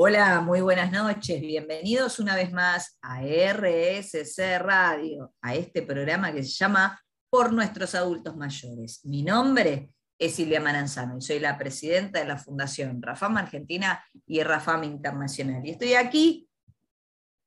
Hola, 0.00 0.40
muy 0.42 0.60
buenas 0.60 0.92
noches. 0.92 1.40
Bienvenidos 1.40 2.20
una 2.20 2.36
vez 2.36 2.52
más 2.52 2.96
a 3.02 3.20
RSC 3.20 4.60
Radio, 4.60 5.34
a 5.42 5.56
este 5.56 5.82
programa 5.82 6.32
que 6.32 6.44
se 6.44 6.50
llama 6.50 7.02
Por 7.28 7.52
nuestros 7.52 7.96
adultos 7.96 8.36
mayores. 8.36 9.04
Mi 9.04 9.24
nombre 9.24 9.90
es 10.16 10.36
Silvia 10.36 10.60
Maranzano 10.60 11.18
y 11.18 11.20
soy 11.20 11.40
la 11.40 11.58
presidenta 11.58 12.20
de 12.20 12.26
la 12.26 12.38
Fundación 12.38 13.02
Rafam 13.02 13.38
Argentina 13.38 14.00
y 14.24 14.40
Rafam 14.44 14.84
Internacional. 14.84 15.66
Y 15.66 15.70
estoy 15.70 15.94
aquí, 15.94 16.48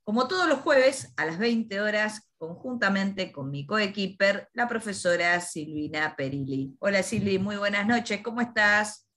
como 0.04 0.28
todos 0.28 0.50
los 0.50 0.60
jueves, 0.60 1.14
a 1.16 1.26
las 1.26 1.40
20 1.40 1.80
horas, 1.80 2.34
conjuntamente 2.38 3.32
con 3.32 3.50
mi 3.50 3.66
coequiper, 3.66 4.50
la 4.52 4.68
profesora 4.68 5.40
Silvina 5.40 6.18
Perilli. 6.18 6.76
Hola 6.80 7.02
Silvi, 7.02 7.40
muy 7.40 7.56
buenas 7.56 7.88
noches, 7.88 8.20
¿cómo 8.22 8.42
estás? 8.42 9.08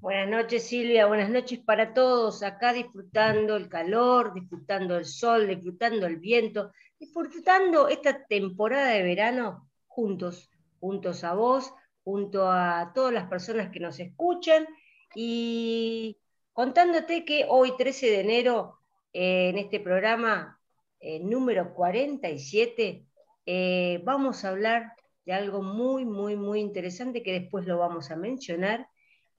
Buenas 0.00 0.30
noches 0.30 0.66
Silvia, 0.66 1.04
buenas 1.04 1.28
noches 1.28 1.58
para 1.58 1.92
todos, 1.92 2.42
acá 2.42 2.72
disfrutando 2.72 3.54
el 3.56 3.68
calor, 3.68 4.32
disfrutando 4.32 4.96
el 4.96 5.04
sol, 5.04 5.46
disfrutando 5.46 6.06
el 6.06 6.16
viento, 6.16 6.72
disfrutando 6.98 7.86
esta 7.86 8.24
temporada 8.24 8.92
de 8.92 9.02
verano 9.02 9.68
juntos, 9.86 10.50
juntos 10.80 11.22
a 11.22 11.34
vos, 11.34 11.74
junto 12.02 12.50
a 12.50 12.92
todas 12.94 13.12
las 13.12 13.28
personas 13.28 13.68
que 13.70 13.78
nos 13.78 14.00
escuchan. 14.00 14.66
Y 15.14 16.16
contándote 16.54 17.26
que 17.26 17.44
hoy 17.46 17.76
13 17.76 18.06
de 18.06 18.20
enero 18.20 18.78
eh, 19.12 19.50
en 19.50 19.58
este 19.58 19.80
programa 19.80 20.58
eh, 20.98 21.20
número 21.20 21.74
47 21.74 23.04
eh, 23.44 24.00
vamos 24.02 24.46
a 24.46 24.48
hablar 24.48 24.94
de 25.26 25.34
algo 25.34 25.60
muy, 25.62 26.06
muy, 26.06 26.36
muy 26.36 26.60
interesante 26.60 27.22
que 27.22 27.38
después 27.38 27.66
lo 27.66 27.76
vamos 27.76 28.10
a 28.10 28.16
mencionar 28.16 28.88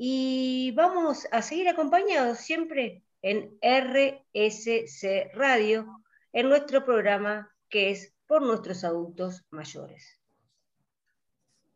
y 0.03 0.71
vamos 0.71 1.27
a 1.31 1.43
seguir 1.43 1.69
acompañados 1.69 2.39
siempre 2.39 3.03
en 3.21 3.55
RSC 3.61 5.29
Radio, 5.35 6.01
en 6.33 6.49
nuestro 6.49 6.83
programa 6.83 7.53
que 7.69 7.91
es 7.91 8.11
por 8.25 8.41
nuestros 8.41 8.83
adultos 8.83 9.45
mayores. 9.51 10.19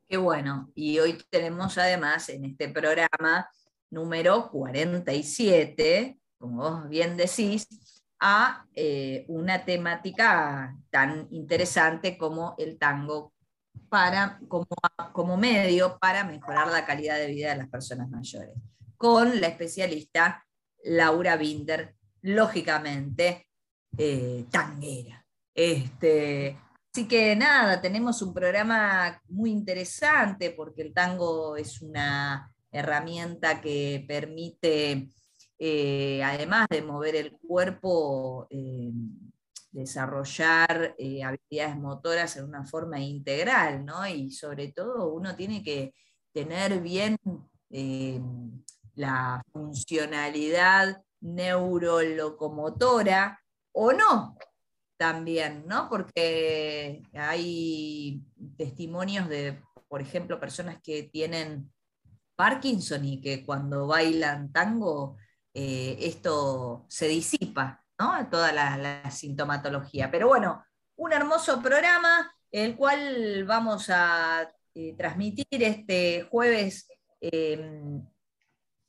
Qué 0.10 0.18
bueno, 0.18 0.72
y 0.74 0.98
hoy 0.98 1.24
tenemos 1.30 1.78
además 1.78 2.30
en 2.30 2.46
este 2.46 2.70
programa 2.70 3.48
número 3.92 4.50
47, 4.50 6.18
como 6.40 6.64
vos 6.64 6.90
bien 6.90 7.18
decís, 7.18 7.68
a 8.20 8.66
eh, 8.74 9.26
una 9.28 9.66
temática 9.66 10.76
tan 10.90 11.28
interesante 11.30 12.18
como 12.18 12.56
el 12.58 12.80
tango 12.80 13.35
como 15.14 15.38
medio 15.38 15.98
para 16.00 16.24
mejorar 16.24 16.68
la 16.68 16.86
calidad 16.86 17.18
de 17.18 17.28
vida 17.28 17.52
de 17.52 17.58
las 17.58 17.70
personas 17.70 18.10
mayores, 18.10 18.56
con 18.98 19.40
la 19.42 19.48
especialista 19.48 20.46
Laura 20.84 21.36
Binder, 21.38 21.96
lógicamente 22.22 23.48
eh, 23.98 24.46
tanguera. 24.52 25.26
Este, 25.54 26.58
así 26.94 27.08
que 27.08 27.36
nada, 27.36 27.82
tenemos 27.82 28.22
un 28.22 28.34
programa 28.34 29.22
muy 29.30 29.52
interesante 29.52 30.52
porque 30.52 30.82
el 30.82 30.94
tango 30.94 31.56
es 31.56 31.82
una 31.82 32.52
herramienta 32.72 33.62
que 33.62 34.04
permite, 34.08 35.10
eh, 35.58 36.22
además 36.24 36.68
de 36.70 36.82
mover 36.82 37.16
el 37.16 37.38
cuerpo, 37.38 38.48
eh, 38.50 38.92
desarrollar 39.76 40.96
eh, 40.98 41.24
habilidades 41.24 41.78
motoras 41.78 42.36
en 42.38 42.46
una 42.46 42.66
forma 42.66 43.00
integral, 43.00 43.86
¿no? 43.86 44.08
Y 44.08 44.32
sobre 44.32 44.72
todo 44.72 45.14
uno 45.14 45.36
tiene 45.36 45.62
que 45.62 45.94
tener 46.32 46.80
bien 46.80 47.18
eh, 47.70 48.20
la 48.96 49.44
funcionalidad 49.52 51.04
neurolocomotora 51.20 53.40
o 53.74 53.92
no 53.92 54.38
también, 54.98 55.66
¿no? 55.68 55.90
Porque 55.90 57.04
hay 57.14 58.24
testimonios 58.58 59.28
de, 59.28 59.62
por 59.90 60.02
ejemplo, 60.02 60.40
personas 60.40 60.78
que 60.82 61.04
tienen 61.04 61.70
Parkinson 62.38 63.04
y 63.04 63.20
que 63.20 63.46
cuando 63.46 63.88
bailan 63.88 64.54
tango 64.54 65.18
eh, 65.54 65.98
esto 66.00 66.86
se 66.88 67.10
disipa, 67.10 67.85
Toda 67.98 68.52
la, 68.52 69.10
sintomatología. 69.10 70.12
Pero 70.12 70.28
bueno, 70.28 70.66
un 70.98 71.14
hermoso 71.14 71.62
programa, 71.62 72.34
el 72.52 72.76
cual 72.76 73.46
vamos 73.46 73.90
a 73.90 74.50
eh, 74.74 74.96
transmitir 74.98 75.46
este 75.50 76.28
jueves 76.30 76.90
em, 77.22 78.06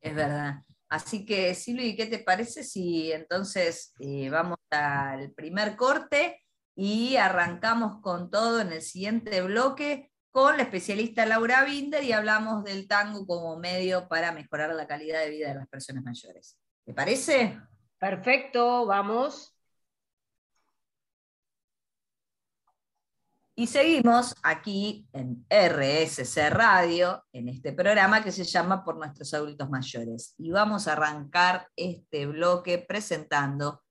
Es 0.00 0.12
verdad. 0.12 0.56
Así 0.88 1.24
que, 1.24 1.54
Silvi, 1.54 1.94
¿qué 1.94 2.06
te 2.06 2.18
parece 2.18 2.64
si 2.64 3.12
entonces 3.12 3.94
eh, 4.00 4.28
vamos 4.28 4.58
al 4.70 5.30
primer 5.34 5.76
corte 5.76 6.42
y 6.74 7.14
arrancamos 7.14 8.00
con 8.02 8.28
todo 8.28 8.60
en 8.60 8.72
el 8.72 8.82
siguiente 8.82 9.40
bloque 9.40 10.10
con 10.36 10.58
la 10.58 10.64
especialista 10.64 11.24
Laura 11.24 11.64
Binder 11.64 12.04
y 12.04 12.12
hablamos 12.12 12.62
del 12.62 12.86
tango 12.86 13.26
como 13.26 13.58
medio 13.58 14.06
para 14.06 14.32
mejorar 14.32 14.68
la 14.74 14.86
calidad 14.86 15.20
de 15.20 15.30
vida 15.30 15.48
de 15.48 15.54
las 15.54 15.66
personas 15.66 16.04
mayores. 16.04 16.58
¿Te 16.84 16.92
parece? 16.92 17.58
Perfecto, 17.98 18.84
vamos. 18.84 19.56
Y 23.54 23.66
seguimos 23.66 24.34
aquí 24.42 25.08
en 25.14 25.46
RSC 25.48 26.50
Radio, 26.50 27.24
en 27.32 27.48
este 27.48 27.72
programa 27.72 28.22
que 28.22 28.30
se 28.30 28.44
llama 28.44 28.84
Por 28.84 28.98
nuestros 28.98 29.32
adultos 29.32 29.70
mayores. 29.70 30.34
Y 30.36 30.50
vamos 30.50 30.86
a 30.86 30.92
arrancar 30.92 31.66
este 31.76 32.26
bloque 32.26 32.76
presentando, 32.76 33.82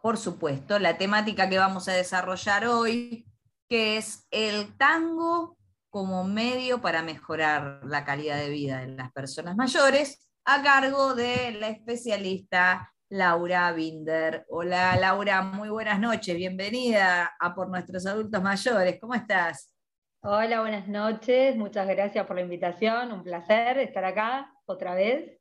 por 0.00 0.18
supuesto, 0.18 0.78
la 0.78 0.96
temática 0.98 1.50
que 1.50 1.58
vamos 1.58 1.88
a 1.88 1.94
desarrollar 1.94 2.66
hoy, 2.66 3.26
que 3.68 3.96
es 3.96 4.28
el 4.30 4.76
tango 4.76 5.58
como 5.90 6.22
medio 6.22 6.80
para 6.80 7.02
mejorar 7.02 7.80
la 7.84 8.04
calidad 8.04 8.38
de 8.38 8.48
vida 8.48 8.80
de 8.80 8.88
las 8.94 9.12
personas 9.12 9.56
mayores, 9.56 10.28
a 10.44 10.62
cargo 10.62 11.14
de 11.14 11.52
la 11.52 11.68
especialista 11.68 12.92
Laura 13.08 13.72
Binder. 13.72 14.46
Hola 14.48 14.96
Laura, 14.96 15.42
muy 15.42 15.68
buenas 15.68 15.98
noches, 15.98 16.36
bienvenida 16.36 17.34
a 17.38 17.54
Por 17.54 17.68
Nuestros 17.68 18.06
Adultos 18.06 18.40
Mayores, 18.40 18.98
¿cómo 19.00 19.14
estás? 19.14 19.74
Hola, 20.22 20.60
buenas 20.60 20.86
noches, 20.86 21.56
muchas 21.56 21.88
gracias 21.88 22.24
por 22.24 22.36
la 22.36 22.42
invitación, 22.42 23.10
un 23.10 23.24
placer 23.24 23.78
estar 23.78 24.04
acá 24.04 24.52
otra 24.66 24.94
vez. 24.94 25.40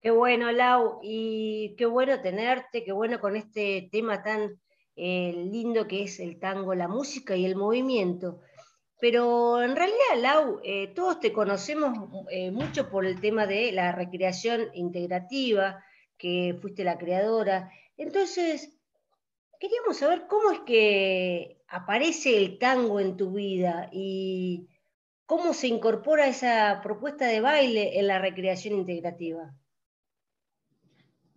Qué 0.00 0.10
bueno, 0.10 0.50
Lau, 0.50 0.98
y 1.00 1.76
qué 1.78 1.86
bueno 1.86 2.20
tenerte, 2.20 2.82
qué 2.82 2.90
bueno 2.90 3.20
con 3.20 3.36
este 3.36 3.88
tema 3.92 4.20
tan 4.24 4.60
eh, 4.96 5.32
lindo 5.50 5.86
que 5.88 6.02
es 6.04 6.20
el 6.20 6.38
tango, 6.38 6.74
la 6.74 6.88
música 6.88 7.36
y 7.36 7.44
el 7.44 7.56
movimiento. 7.56 8.40
Pero 9.00 9.62
en 9.62 9.74
realidad, 9.74 10.16
Lau, 10.18 10.60
eh, 10.62 10.92
todos 10.94 11.18
te 11.18 11.32
conocemos 11.32 12.24
eh, 12.30 12.50
mucho 12.50 12.88
por 12.88 13.04
el 13.04 13.20
tema 13.20 13.46
de 13.46 13.72
la 13.72 13.92
recreación 13.92 14.68
integrativa, 14.74 15.84
que 16.16 16.56
fuiste 16.60 16.84
la 16.84 16.98
creadora. 16.98 17.72
Entonces, 17.96 18.78
queríamos 19.58 19.96
saber 19.96 20.26
cómo 20.28 20.52
es 20.52 20.60
que 20.60 21.62
aparece 21.66 22.36
el 22.36 22.58
tango 22.58 23.00
en 23.00 23.16
tu 23.16 23.32
vida 23.32 23.88
y 23.92 24.68
cómo 25.26 25.52
se 25.52 25.66
incorpora 25.66 26.28
esa 26.28 26.80
propuesta 26.82 27.26
de 27.26 27.40
baile 27.40 27.98
en 27.98 28.06
la 28.06 28.18
recreación 28.18 28.74
integrativa. 28.74 29.52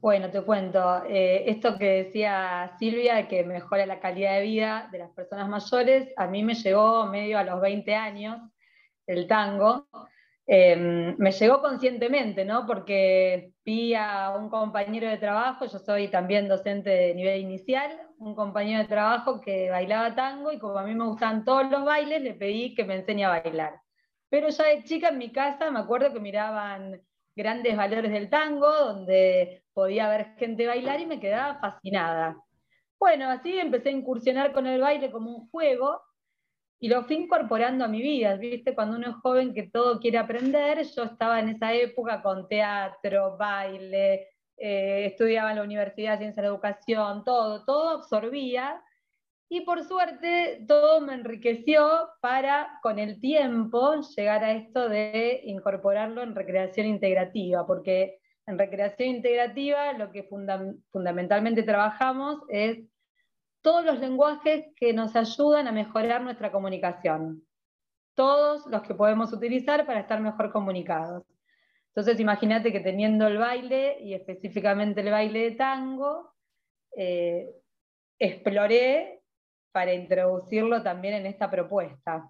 Bueno, 0.06 0.30
te 0.30 0.40
cuento, 0.44 1.04
eh, 1.10 1.46
esto 1.48 1.80
que 1.80 2.04
decía 2.04 2.76
Silvia, 2.78 3.28
que 3.28 3.44
mejora 3.44 3.88
la 3.88 4.00
calidad 4.00 4.36
de 4.36 4.44
vida 4.44 4.88
de 4.92 5.00
las 5.00 5.10
personas 5.10 5.50
mayores, 5.50 6.14
a 6.16 6.28
mí 6.28 6.44
me 6.44 6.54
llegó 6.54 7.08
medio 7.08 7.40
a 7.40 7.44
los 7.44 7.60
20 7.60 7.96
años 7.96 8.38
el 9.08 9.26
tango. 9.26 9.88
Em, 10.46 11.16
me 11.18 11.32
llegó 11.32 11.60
conscientemente, 11.60 12.46
¿no? 12.46 12.68
Porque 12.68 13.54
vi 13.66 13.96
a 13.96 14.36
un 14.38 14.48
compañero 14.52 15.10
de 15.10 15.18
trabajo, 15.18 15.66
yo 15.66 15.80
soy 15.80 16.10
también 16.10 16.48
docente 16.48 16.92
de 16.92 17.16
nivel 17.16 17.42
inicial, 17.42 17.90
un 18.20 18.36
compañero 18.36 18.84
de 18.84 18.88
trabajo 18.88 19.42
que 19.42 19.72
bailaba 19.72 20.14
tango 20.14 20.52
y 20.52 20.60
como 20.60 20.78
a 20.78 20.84
mí 20.84 20.94
me 20.94 21.06
gustan 21.06 21.44
todos 21.44 21.68
los 21.72 21.84
bailes, 21.84 22.22
le 22.22 22.36
pedí 22.36 22.76
que 22.76 22.84
me 22.86 22.98
enseñe 22.98 23.24
a 23.24 23.30
bailar. 23.42 23.82
Pero 24.30 24.50
ya 24.50 24.66
de 24.66 24.84
chica 24.84 25.10
en 25.10 25.18
mi 25.18 25.32
casa 25.32 25.72
me 25.72 25.80
acuerdo 25.80 26.14
que 26.14 26.20
miraban 26.20 27.02
grandes 27.36 27.76
valores 27.76 28.12
del 28.12 28.30
tango, 28.30 28.72
donde 28.72 29.65
podía 29.76 30.10
ver 30.10 30.36
gente 30.38 30.66
bailar 30.66 31.02
y 31.02 31.06
me 31.06 31.20
quedaba 31.20 31.60
fascinada. 31.60 32.42
Bueno, 32.98 33.30
así 33.30 33.60
empecé 33.60 33.90
a 33.90 33.92
incursionar 33.92 34.54
con 34.54 34.66
el 34.66 34.82
baile 34.82 35.12
como 35.12 35.36
un 35.36 35.50
juego 35.50 36.02
y 36.80 36.88
lo 36.88 37.04
fui 37.04 37.18
incorporando 37.18 37.84
a 37.86 37.90
mi 37.90 38.02
vida, 38.02 38.36
¿viste? 38.38 38.74
Cuando 38.74 38.98
uno 38.98 39.10
es 39.10 39.16
joven 39.18 39.54
que 39.54 39.64
todo 39.64 40.00
quiere 40.00 40.18
aprender, 40.18 40.84
yo 40.84 41.04
estaba 41.04 41.40
en 41.40 41.50
esa 41.50 41.74
época 41.74 42.22
con 42.22 42.48
teatro, 42.48 43.38
baile, 43.38 44.30
eh, 44.58 45.06
estudiaba 45.08 45.52
en 45.52 45.58
la 45.58 45.64
Universidad 45.64 46.14
de 46.14 46.20
Ciencia 46.20 46.42
de 46.42 46.48
la 46.48 46.56
Educación, 46.56 47.24
todo, 47.26 47.66
todo 47.66 47.90
absorbía 47.90 48.82
y 49.50 49.62
por 49.62 49.84
suerte 49.84 50.64
todo 50.68 51.02
me 51.02 51.14
enriqueció 51.14 52.10
para 52.22 52.80
con 52.82 52.98
el 52.98 53.20
tiempo 53.20 53.96
llegar 54.16 54.44
a 54.44 54.54
esto 54.54 54.88
de 54.88 55.42
incorporarlo 55.44 56.24
en 56.24 56.34
recreación 56.34 56.88
integrativa, 56.88 57.68
porque 57.68 58.20
en 58.48 58.60
recreación 58.60 59.10
integrativa 59.10 59.94
lo 59.94 60.12
que 60.12 60.24
fundamentalmente 60.92 61.64
trabajamos 61.64 62.42
es 62.50 62.80
todos 63.62 63.84
los 63.84 64.00
lenguajes 64.00 64.66
que 64.76 64.94
nos 64.94 65.16
ayudan 65.16 65.68
a 65.68 65.72
mejorar 65.72 66.22
nuestra 66.22 66.52
comunicación. 66.52 67.44
Todos 68.14 68.66
los 68.68 68.84
que 68.84 68.94
podemos 68.94 69.34
utilizar 69.34 69.86
para 69.86 70.02
estar 70.02 70.22
mejor 70.22 70.52
comunicados. 70.52 71.24
Entonces 71.88 72.20
imagínate 72.20 72.72
que 72.72 72.82
teniendo 72.82 73.26
el 73.26 73.38
baile 73.38 73.98
y 74.02 74.14
específicamente 74.14 75.02
el 75.02 75.12
baile 75.12 75.50
de 75.50 75.52
tango, 75.56 76.34
eh, 76.96 77.50
exploré 78.20 79.24
para 79.72 79.94
introducirlo 79.94 80.84
también 80.84 81.16
en 81.16 81.26
esta 81.26 81.50
propuesta. 81.50 82.30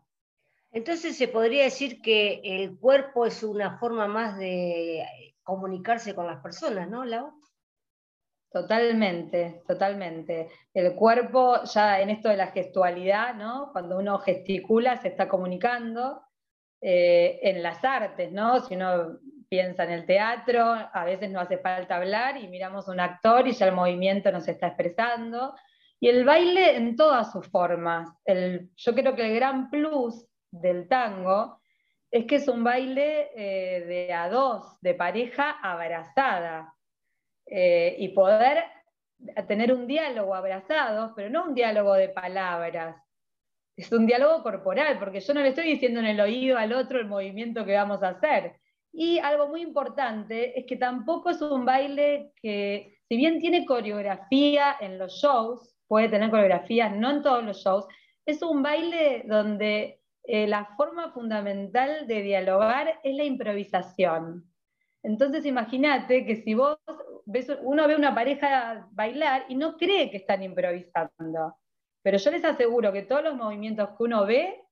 Entonces 0.71 1.17
se 1.17 1.27
podría 1.27 1.65
decir 1.65 2.01
que 2.01 2.41
el 2.43 2.77
cuerpo 2.79 3.25
es 3.25 3.43
una 3.43 3.77
forma 3.77 4.07
más 4.07 4.37
de 4.37 5.05
comunicarse 5.45 6.13
con 6.13 6.27
las 6.27 6.41
personas, 6.41 6.89
¿no, 6.89 7.05
Lau? 7.05 7.31
Totalmente, 8.51 9.63
totalmente. 9.65 10.49
El 10.73 10.93
cuerpo, 10.95 11.63
ya 11.63 12.01
en 12.01 12.09
esto 12.09 12.27
de 12.27 12.37
la 12.37 12.47
gestualidad, 12.47 13.35
¿no? 13.35 13.69
Cuando 13.71 13.97
uno 13.97 14.19
gesticula, 14.19 14.97
se 14.97 15.07
está 15.09 15.29
comunicando. 15.29 16.25
Eh, 16.87 17.39
en 17.41 17.63
las 17.63 17.83
artes, 17.83 18.31
¿no? 18.31 18.59
Si 18.59 18.75
uno 18.75 19.17
piensa 19.49 19.85
en 19.85 19.91
el 19.91 20.05
teatro, 20.05 20.61
a 20.63 21.03
veces 21.03 21.31
no 21.31 21.39
hace 21.39 21.57
falta 21.57 21.95
hablar 21.95 22.37
y 22.37 22.47
miramos 22.47 22.87
a 22.87 22.91
un 22.91 22.99
actor 22.99 23.47
y 23.47 23.53
ya 23.53 23.65
el 23.65 23.73
movimiento 23.73 24.31
nos 24.31 24.47
está 24.47 24.67
expresando. 24.67 25.55
Y 25.99 26.09
el 26.09 26.25
baile 26.25 26.75
en 26.75 26.95
todas 26.95 27.31
sus 27.31 27.47
formas. 27.47 28.09
yo 28.27 28.93
creo 28.93 29.15
que 29.15 29.25
el 29.25 29.33
gran 29.33 29.71
plus 29.71 30.27
del 30.51 30.87
tango 30.87 31.59
es 32.11 32.25
que 32.25 32.35
es 32.35 32.47
un 32.47 32.63
baile 32.63 33.29
eh, 33.35 33.85
de 33.85 34.13
a 34.13 34.29
dos, 34.29 34.79
de 34.81 34.93
pareja 34.93 35.51
abrazada. 35.61 36.75
Eh, 37.47 37.95
y 37.99 38.09
poder 38.09 38.63
tener 39.47 39.71
un 39.71 39.85
diálogo 39.85 40.33
abrazados, 40.33 41.11
pero 41.15 41.29
no 41.29 41.45
un 41.45 41.53
diálogo 41.53 41.93
de 41.93 42.09
palabras. 42.09 42.95
Es 43.77 43.91
un 43.91 44.07
diálogo 44.07 44.41
corporal, 44.41 44.97
porque 44.99 45.19
yo 45.19 45.33
no 45.33 45.41
le 45.41 45.49
estoy 45.49 45.65
diciendo 45.65 45.99
en 45.99 46.07
el 46.07 46.19
oído 46.19 46.57
al 46.57 46.73
otro 46.73 46.99
el 46.99 47.07
movimiento 47.07 47.65
que 47.65 47.75
vamos 47.75 48.01
a 48.01 48.09
hacer. 48.09 48.55
Y 48.91 49.19
algo 49.19 49.47
muy 49.47 49.61
importante 49.61 50.57
es 50.57 50.65
que 50.65 50.77
tampoco 50.77 51.29
es 51.29 51.41
un 51.41 51.65
baile 51.65 52.31
que, 52.41 52.97
si 53.07 53.17
bien 53.17 53.39
tiene 53.39 53.65
coreografía 53.65 54.75
en 54.79 54.97
los 54.97 55.13
shows, 55.13 55.75
puede 55.87 56.09
tener 56.09 56.29
coreografías, 56.31 56.95
no 56.95 57.11
en 57.11 57.21
todos 57.21 57.43
los 57.43 57.57
shows, 57.57 57.85
es 58.25 58.41
un 58.41 58.63
baile 58.63 59.23
donde 59.27 59.99
eh, 60.27 60.47
la 60.47 60.65
forma 60.77 61.11
fundamental 61.11 62.07
de 62.07 62.21
dialogar 62.21 62.99
es 63.03 63.15
la 63.15 63.23
improvisación. 63.23 64.43
Entonces 65.03 65.45
imagínate 65.45 66.25
que 66.25 66.37
si 66.37 66.55
vos 66.55 66.77
ves, 67.25 67.51
uno 67.61 67.87
ve 67.87 67.95
una 67.95 68.15
pareja 68.15 68.87
bailar 68.91 69.45
y 69.49 69.55
no 69.55 69.77
cree 69.77 70.09
que 70.09 70.17
están 70.17 70.41
improvisando, 70.41 71.57
pero 72.01 72.17
yo 72.17 72.31
les 72.31 72.43
aseguro 72.43 72.91
que 72.91 73.03
todos 73.03 73.23
los 73.23 73.35
movimientos 73.35 73.89
que 73.89 74.03
uno 74.03 74.25
ve 74.25 74.63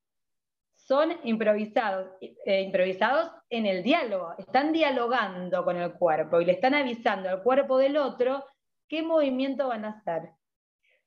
son 0.76 1.12
improvisados, 1.24 2.10
eh, 2.20 2.62
improvisados 2.62 3.32
en 3.50 3.66
el 3.66 3.84
diálogo, 3.84 4.34
están 4.38 4.74
dialogando 4.74 5.64
con 5.64 5.78
el 5.78 5.94
cuerpo 5.94 6.42
y 6.42 6.46
le 6.46 6.54
están 6.54 6.74
avisando 6.74 7.30
al 7.30 7.44
cuerpo 7.44 7.78
del 7.78 7.98
otro 7.98 8.44
qué 8.88 9.02
movimiento 9.02 9.68
van 9.68 9.86
a 9.86 9.90
hacer. 9.90 10.32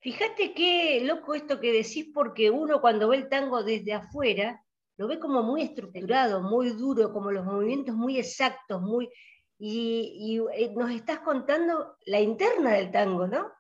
Fíjate 0.01 0.53
qué 0.55 1.01
loco 1.03 1.35
esto 1.35 1.59
que 1.59 1.73
decís, 1.73 2.11
porque 2.15 2.51
uno 2.51 2.81
cuando 2.81 3.09
ve 3.09 3.17
el 3.17 3.29
tango 3.29 3.63
desde 3.63 3.95
afuera, 3.95 4.63
lo 4.97 5.09
ve 5.09 5.19
como 5.19 5.43
muy 5.43 5.63
estructurado, 5.63 6.43
muy 6.43 6.71
duro, 6.71 7.13
como 7.13 7.31
los 7.31 7.45
movimientos 7.45 7.95
muy 7.95 8.19
exactos, 8.19 8.81
muy... 8.81 9.11
Y, 9.59 10.39
eh, 10.55 10.73
nos 10.77 10.91
estás 10.91 11.21
contando 11.21 11.97
la 12.05 12.21
interna 12.21 12.73
del 12.73 12.91
tango, 12.91 13.27
¿no? 13.27 13.51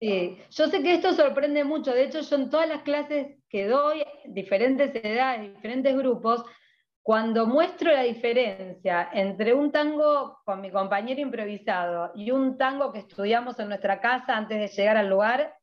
Sí, 0.00 0.38
yo 0.50 0.68
sé 0.68 0.82
que 0.82 0.94
esto 0.94 1.12
sorprende 1.12 1.64
mucho, 1.64 1.92
de 1.92 2.04
hecho 2.04 2.20
yo 2.20 2.36
en 2.36 2.50
todas 2.50 2.68
las 2.68 2.82
clases 2.82 3.38
que 3.48 3.66
doy, 3.66 4.02
diferentes 4.26 4.94
edades, 4.94 5.54
diferentes 5.54 5.96
grupos, 5.96 6.42
cuando 7.02 7.46
muestro 7.46 7.92
la 7.92 8.02
diferencia 8.02 9.08
entre 9.12 9.54
un 9.54 9.70
tango 9.70 10.38
con 10.44 10.60
mi 10.60 10.70
compañero 10.70 11.20
improvisado 11.20 12.10
y 12.14 12.30
un 12.30 12.58
tango 12.58 12.92
que 12.92 12.98
estudiamos 12.98 13.58
en 13.60 13.68
nuestra 13.68 14.00
casa 14.00 14.36
antes 14.36 14.58
de 14.58 14.68
llegar 14.68 14.96
al 14.96 15.08
lugar, 15.08 15.54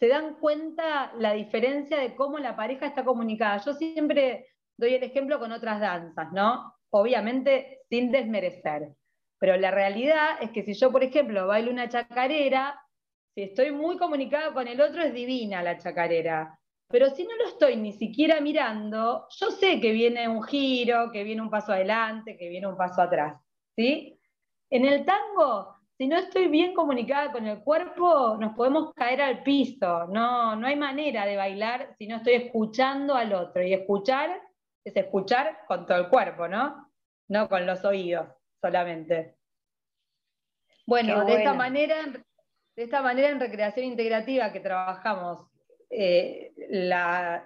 se 0.00 0.08
dan 0.08 0.36
cuenta 0.36 1.12
la 1.18 1.34
diferencia 1.34 1.98
de 1.98 2.16
cómo 2.16 2.38
la 2.38 2.56
pareja 2.56 2.86
está 2.86 3.04
comunicada. 3.04 3.62
Yo 3.62 3.74
siempre 3.74 4.48
doy 4.78 4.94
el 4.94 5.02
ejemplo 5.02 5.38
con 5.38 5.52
otras 5.52 5.78
danzas, 5.78 6.32
¿no? 6.32 6.74
Obviamente 6.88 7.80
sin 7.90 8.10
desmerecer. 8.10 8.94
Pero 9.38 9.58
la 9.58 9.70
realidad 9.70 10.38
es 10.40 10.50
que 10.50 10.62
si 10.62 10.72
yo, 10.72 10.90
por 10.90 11.04
ejemplo, 11.04 11.46
bailo 11.46 11.70
una 11.70 11.90
chacarera, 11.90 12.80
si 13.34 13.42
estoy 13.42 13.72
muy 13.72 13.98
comunicada 13.98 14.54
con 14.54 14.66
el 14.66 14.80
otro, 14.80 15.02
es 15.02 15.12
divina 15.12 15.62
la 15.62 15.76
chacarera. 15.76 16.58
Pero 16.88 17.10
si 17.10 17.24
no 17.24 17.36
lo 17.36 17.48
estoy 17.48 17.76
ni 17.76 17.92
siquiera 17.92 18.40
mirando, 18.40 19.26
yo 19.28 19.50
sé 19.50 19.80
que 19.80 19.92
viene 19.92 20.28
un 20.28 20.42
giro, 20.42 21.10
que 21.12 21.24
viene 21.24 21.42
un 21.42 21.50
paso 21.50 21.72
adelante, 21.72 22.38
que 22.38 22.48
viene 22.48 22.66
un 22.66 22.76
paso 22.76 23.02
atrás. 23.02 23.38
¿sí? 23.76 24.18
En 24.70 24.86
el 24.86 25.04
tango 25.04 25.76
si 26.00 26.08
no 26.08 26.16
estoy 26.16 26.48
bien 26.48 26.72
comunicada 26.72 27.30
con 27.30 27.46
el 27.46 27.58
cuerpo, 27.58 28.38
nos 28.40 28.56
podemos 28.56 28.94
caer 28.94 29.20
al 29.20 29.42
piso. 29.42 30.06
No, 30.06 30.56
no 30.56 30.66
hay 30.66 30.74
manera 30.74 31.26
de 31.26 31.36
bailar 31.36 31.94
si 31.98 32.06
no 32.06 32.16
estoy 32.16 32.36
escuchando 32.36 33.14
al 33.14 33.34
otro. 33.34 33.62
Y 33.62 33.74
escuchar 33.74 34.30
es 34.82 34.96
escuchar 34.96 35.58
con 35.68 35.84
todo 35.84 35.98
el 35.98 36.08
cuerpo, 36.08 36.48
¿no? 36.48 36.90
No 37.28 37.50
con 37.50 37.66
los 37.66 37.84
oídos 37.84 38.28
solamente. 38.62 39.36
Bueno, 40.86 41.22
de 41.26 41.34
esta 41.34 41.52
manera, 41.52 41.96
de 42.06 42.82
esta 42.82 43.02
manera 43.02 43.28
en 43.28 43.38
recreación 43.38 43.84
integrativa 43.84 44.52
que 44.52 44.60
trabajamos, 44.60 45.50
eh, 45.90 46.54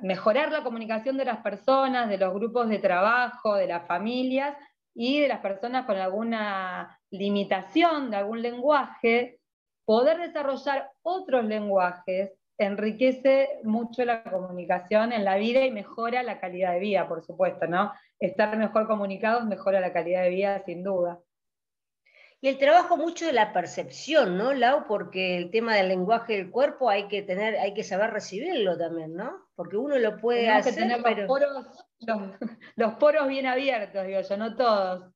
mejorar 0.03 0.53
la 0.53 0.63
comunicación 0.63 1.17
de 1.17 1.25
las 1.25 1.39
personas, 1.39 2.09
de 2.09 2.19
los 2.19 2.33
grupos 2.33 2.69
de 2.69 2.79
trabajo, 2.79 3.57
de 3.57 3.67
las 3.67 3.85
familias 3.89 4.57
y 4.95 5.21
de 5.21 5.27
las 5.27 5.41
personas 5.41 5.87
con 5.87 5.97
alguna 5.97 7.01
limitación 7.19 8.11
de 8.11 8.17
algún 8.17 8.43
lenguaje, 8.43 9.39
poder 9.85 10.19
desarrollar 10.19 10.91
otros 11.03 11.45
lenguajes 11.45 12.33
enriquece 12.59 13.49
mucho 13.65 14.05
la 14.05 14.23
comunicación 14.23 15.13
en 15.13 15.25
la 15.25 15.37
vida 15.37 15.65
y 15.65 15.71
mejora 15.71 16.23
la 16.23 16.41
calidad 16.41 16.73
de 16.73 16.81
vida, 16.81 17.09
por 17.09 17.25
supuesto, 17.25 17.67
¿no? 17.67 17.93
Estar 18.21 18.57
mejor 18.57 18.87
comunicados 18.87 19.45
mejora 19.45 19.81
la 19.81 19.93
calidad 19.93 20.23
de 20.23 20.31
vida, 20.31 20.63
sin 20.65 20.85
duda. 20.85 21.21
Y 22.41 22.49
el 22.49 22.59
trabajo 22.59 22.97
mucho 22.97 23.27
de 23.27 23.33
la 23.33 23.53
percepción, 23.53 24.37
¿no, 24.37 24.53
Lau? 24.53 24.87
Porque 24.87 25.37
el 25.39 25.51
tema 25.51 25.75
del 25.75 25.89
lenguaje 25.89 26.37
del 26.37 26.51
cuerpo 26.51 26.91
hay 26.91 27.09
que 27.09 27.23
tener, 27.23 27.57
hay 27.57 27.75
que 27.75 27.83
saber 27.83 28.11
recibirlo 28.11 28.77
también, 28.77 29.15
¿no? 29.15 29.47
Porque 29.55 29.77
uno 29.77 29.97
lo 29.99 30.19
puede 30.19 30.51
hacer, 30.51 30.75
tener 30.75 31.01
los, 31.01 31.27
poros, 31.27 31.67
los 32.77 32.95
poros 32.95 33.29
bien 33.29 33.47
abiertos, 33.47 34.07
digo 34.07 34.21
yo, 34.21 34.37
no 34.37 34.57
todos 34.57 35.14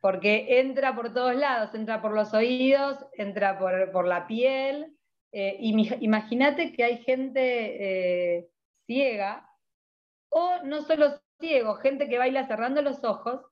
porque 0.00 0.60
entra 0.60 0.94
por 0.94 1.12
todos 1.12 1.36
lados, 1.36 1.74
entra 1.74 2.00
por 2.00 2.12
los 2.12 2.32
oídos, 2.32 2.98
entra 3.12 3.58
por, 3.58 4.06
la 4.06 4.26
piel. 4.26 4.96
Eh, 5.32 5.58
Imagínate 5.60 6.72
que 6.72 6.84
hay 6.84 6.98
gente 6.98 8.38
eh, 8.38 8.48
ciega, 8.86 9.46
o 10.30 10.62
no 10.64 10.82
solo 10.82 11.20
ciego, 11.38 11.74
gente 11.76 12.08
que 12.08 12.18
baila 12.18 12.46
cerrando 12.46 12.82
los 12.82 13.04
ojos, 13.04 13.42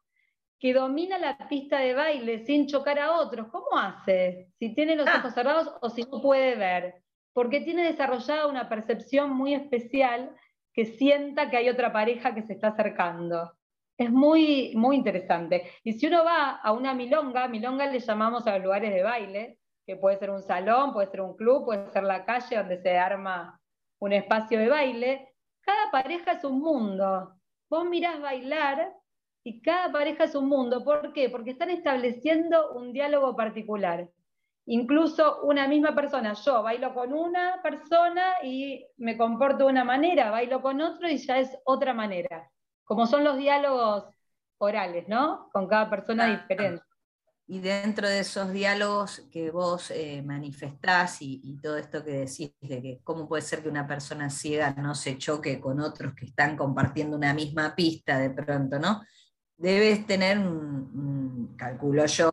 que 0.58 0.72
domina 0.72 1.18
la 1.18 1.36
pista 1.48 1.78
de 1.78 1.94
baile 1.94 2.44
sin 2.44 2.66
chocar 2.66 2.98
a 2.98 3.18
otros. 3.18 3.48
¿Cómo 3.48 3.78
hace? 3.78 4.48
Si 4.58 4.74
tiene 4.74 4.96
los 4.96 5.06
ah. 5.06 5.18
ojos 5.18 5.34
cerrados 5.34 5.72
o 5.80 5.90
si 5.90 6.02
no 6.02 6.20
puede 6.20 6.56
ver. 6.56 7.02
Porque 7.32 7.60
tiene 7.60 7.84
desarrollada 7.84 8.48
una 8.48 8.68
percepción 8.68 9.30
muy 9.30 9.54
especial 9.54 10.34
que 10.72 10.86
sienta 10.86 11.50
que 11.50 11.58
hay 11.58 11.68
otra 11.68 11.92
pareja 11.92 12.34
que 12.34 12.42
se 12.42 12.54
está 12.54 12.68
acercando. 12.68 13.52
Es 13.98 14.10
muy, 14.12 14.72
muy 14.76 14.96
interesante. 14.96 15.72
Y 15.82 15.94
si 15.94 16.06
uno 16.06 16.24
va 16.24 16.52
a 16.52 16.72
una 16.72 16.94
milonga, 16.94 17.48
milonga 17.48 17.86
le 17.86 17.98
llamamos 17.98 18.46
a 18.46 18.54
los 18.54 18.64
lugares 18.64 18.94
de 18.94 19.02
baile, 19.02 19.58
que 19.84 19.96
puede 19.96 20.18
ser 20.18 20.30
un 20.30 20.42
salón, 20.42 20.92
puede 20.92 21.10
ser 21.10 21.20
un 21.20 21.34
club, 21.36 21.64
puede 21.64 21.90
ser 21.90 22.04
la 22.04 22.24
calle 22.24 22.56
donde 22.56 22.80
se 22.80 22.96
arma 22.96 23.60
un 23.98 24.12
espacio 24.12 24.60
de 24.60 24.68
baile, 24.68 25.34
cada 25.62 25.90
pareja 25.90 26.32
es 26.32 26.44
un 26.44 26.60
mundo. 26.60 27.34
Vos 27.68 27.88
mirás 27.88 28.20
bailar 28.20 28.94
y 29.42 29.60
cada 29.62 29.90
pareja 29.90 30.24
es 30.24 30.34
un 30.36 30.48
mundo. 30.48 30.84
¿Por 30.84 31.12
qué? 31.12 31.28
Porque 31.28 31.50
están 31.50 31.70
estableciendo 31.70 32.72
un 32.74 32.92
diálogo 32.92 33.34
particular. 33.34 34.08
Incluso 34.66 35.42
una 35.42 35.66
misma 35.66 35.94
persona, 35.94 36.34
yo 36.34 36.62
bailo 36.62 36.94
con 36.94 37.12
una 37.12 37.60
persona 37.62 38.34
y 38.44 38.86
me 38.98 39.16
comporto 39.16 39.64
de 39.64 39.70
una 39.70 39.84
manera, 39.84 40.30
bailo 40.30 40.62
con 40.62 40.80
otro 40.80 41.08
y 41.08 41.16
ya 41.16 41.38
es 41.38 41.58
otra 41.64 41.94
manera. 41.94 42.48
Como 42.88 43.06
son 43.06 43.22
los 43.22 43.36
diálogos 43.36 44.06
orales, 44.56 45.06
¿no? 45.08 45.50
Con 45.52 45.68
cada 45.68 45.90
persona 45.90 46.26
diferente. 46.26 46.82
Y 47.46 47.60
dentro 47.60 48.08
de 48.08 48.20
esos 48.20 48.50
diálogos 48.50 49.26
que 49.30 49.50
vos 49.50 49.90
eh, 49.90 50.22
manifestás 50.22 51.18
y, 51.20 51.58
todo 51.62 51.76
esto 51.76 52.02
que 52.02 52.12
decís, 52.12 52.52
de 52.62 52.80
que 52.80 53.00
cómo 53.04 53.28
puede 53.28 53.42
ser 53.42 53.62
que 53.62 53.68
una 53.68 53.86
persona 53.86 54.30
ciega 54.30 54.72
no 54.72 54.94
se 54.94 55.18
choque 55.18 55.60
con 55.60 55.80
otros 55.80 56.14
que 56.14 56.24
están 56.24 56.56
compartiendo 56.56 57.14
una 57.14 57.34
misma 57.34 57.74
pista 57.74 58.18
de 58.18 58.30
pronto, 58.30 58.78
¿no? 58.78 59.02
Debes 59.58 60.06
tener, 60.06 60.38
un, 60.38 61.54
calculo 61.58 62.06
yo, 62.06 62.30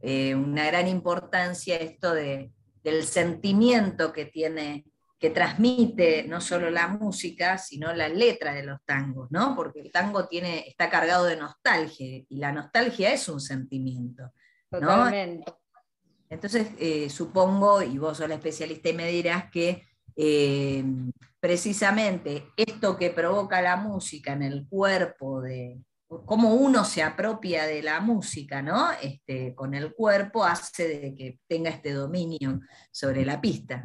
eh, 0.00 0.34
una 0.34 0.64
gran 0.64 0.88
importancia 0.88 1.76
esto 1.76 2.14
de, 2.14 2.50
del 2.82 3.04
sentimiento 3.04 4.14
que 4.14 4.24
tiene, 4.24 4.86
que 5.20 5.28
transmite 5.28 6.24
no 6.26 6.40
solo 6.40 6.70
la 6.70 6.88
música, 6.88 7.58
sino 7.58 7.92
la 7.92 8.08
letra 8.08 8.54
de 8.54 8.62
los 8.62 8.82
tangos, 8.86 9.30
¿no? 9.30 9.54
Porque 9.54 9.80
el 9.80 9.92
tango 9.92 10.26
tiene, 10.26 10.66
está 10.66 10.88
cargado 10.88 11.26
de 11.26 11.36
nostalgia 11.36 12.24
y 12.26 12.38
la 12.38 12.52
nostalgia 12.52 13.12
es 13.12 13.28
un 13.28 13.38
sentimiento. 13.38 14.32
Totalmente. 14.70 15.52
Entonces, 16.30 16.68
eh, 16.78 17.10
supongo, 17.10 17.82
y 17.82 17.98
vos 17.98 18.16
sos 18.16 18.30
la 18.30 18.36
especialista 18.36 18.88
y 18.88 18.94
me 18.94 19.08
dirás 19.08 19.50
que 19.50 19.86
eh, 20.16 20.82
precisamente 21.38 22.46
esto 22.56 22.96
que 22.96 23.10
provoca 23.10 23.60
la 23.60 23.76
música 23.76 24.32
en 24.32 24.42
el 24.42 24.66
cuerpo, 24.68 25.42
de 25.42 25.82
cómo 26.24 26.54
uno 26.54 26.82
se 26.86 27.02
apropia 27.02 27.66
de 27.66 27.82
la 27.82 28.00
música, 28.00 28.62
¿no? 28.62 28.90
Este, 29.02 29.54
con 29.54 29.74
el 29.74 29.92
cuerpo 29.92 30.44
hace 30.44 30.88
de 30.88 31.14
que 31.14 31.40
tenga 31.46 31.68
este 31.68 31.92
dominio 31.92 32.60
sobre 32.90 33.26
la 33.26 33.38
pista. 33.38 33.82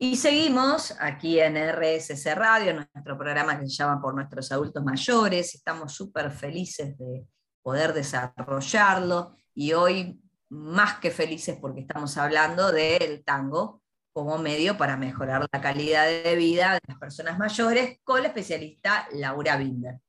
Y 0.04 0.18
seguimos 0.18 0.94
aquí 1.00 1.40
en 1.40 1.56
RSC 1.56 2.36
Radio, 2.36 2.74
nuestro 2.74 3.18
programa 3.18 3.58
que 3.58 3.70
se 3.70 3.76
llama 3.76 4.02
Por 4.02 4.14
nuestros 4.14 4.52
adultos 4.52 4.84
mayores. 4.84 5.56
Estamos 5.56 5.94
súper 5.94 6.30
felices 6.30 6.98
de 6.98 7.26
poder 7.62 7.94
desarrollarlo 7.94 9.38
y 9.56 9.72
hoy 9.72 10.20
más 10.50 11.00
que 11.00 11.10
felices 11.10 11.58
porque 11.62 11.80
estamos 11.80 12.18
hablando 12.18 12.74
del 12.74 13.24
tango 13.24 13.82
como 14.12 14.38
medio 14.38 14.78
para 14.78 14.98
mejorar 14.98 15.48
la 15.50 15.62
calidad 15.62 16.06
de 16.06 16.36
vida 16.36 16.74
de 16.74 16.82
las 16.86 17.00
personas 17.00 17.40
mayores 17.40 18.02
con 18.04 18.24
la 18.24 18.28
especialista 18.28 19.08
Laura 19.14 19.56
Binder. 19.56 20.02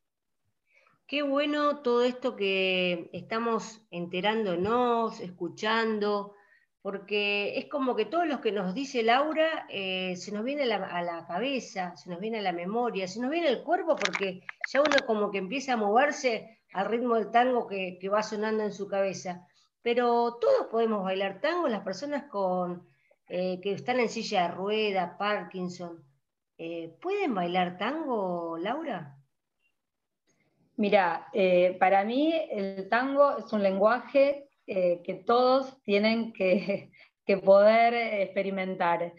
Qué 1.07 1.23
bueno 1.23 1.83
todo 1.83 2.03
esto 2.03 2.35
que 2.35 3.11
estamos 3.13 3.87
enterándonos, 3.93 5.21
escuchando, 5.21 6.35
porque 6.85 7.57
es 7.57 7.71
como 7.71 7.97
que 7.97 8.05
todo 8.05 8.27
lo 8.27 8.43
que 8.43 8.53
nos 8.53 8.75
dice 8.75 9.03
Laura 9.03 9.67
eh, 9.71 10.17
se 10.17 10.33
nos 10.33 10.45
viene 10.45 10.65
a 10.71 11.03
la, 11.03 11.25
cabeza, 11.27 11.97
se 11.97 12.11
nos 12.11 12.21
viene 12.21 12.41
a 12.41 12.43
la 12.43 12.53
memoria, 12.53 13.09
se 13.09 13.23
nos 13.23 13.31
viene 13.31 13.49
al 13.49 13.63
cuerpo, 13.63 13.97
porque 13.97 14.43
ya 14.71 14.83
uno 14.83 14.97
como 15.07 15.31
que 15.31 15.39
empieza 15.39 15.73
a 15.73 15.77
moverse 15.79 16.59
al 16.75 16.85
ritmo 16.85 17.15
del 17.15 17.31
tango 17.31 17.67
que, 17.67 17.99
va 18.13 18.23
sonando 18.23 18.65
en 18.65 18.73
su 18.75 18.87
cabeza. 18.87 19.49
Pero 19.81 20.37
todos 20.39 20.67
podemos 20.71 21.03
bailar 21.03 21.41
tango, 21.41 21.69
las 21.69 21.83
personas 21.83 22.25
con, 22.25 22.87
eh, 23.29 23.63
que 23.63 23.73
están 23.73 23.99
en 23.99 24.11
silla 24.11 24.43
de 24.43 24.55
rueda, 24.55 25.17
Parkinson, 25.17 26.05
eh, 26.59 26.95
¿pueden 27.01 27.35
bailar 27.35 27.79
tango, 27.79 28.59
Laura? 28.59 29.17
Mira, 30.77 31.31
para 31.81 32.05
mí 32.05 32.35
el 32.51 32.91
tango 32.91 33.39
es 33.39 33.51
un 33.55 33.63
lenguaje 33.63 34.44
eh, 34.67 35.03
que 35.05 35.15
todos 35.15 35.83
tienen 35.83 36.33
que, 36.33 36.91
poder 37.45 37.95
experimentar. 38.23 39.13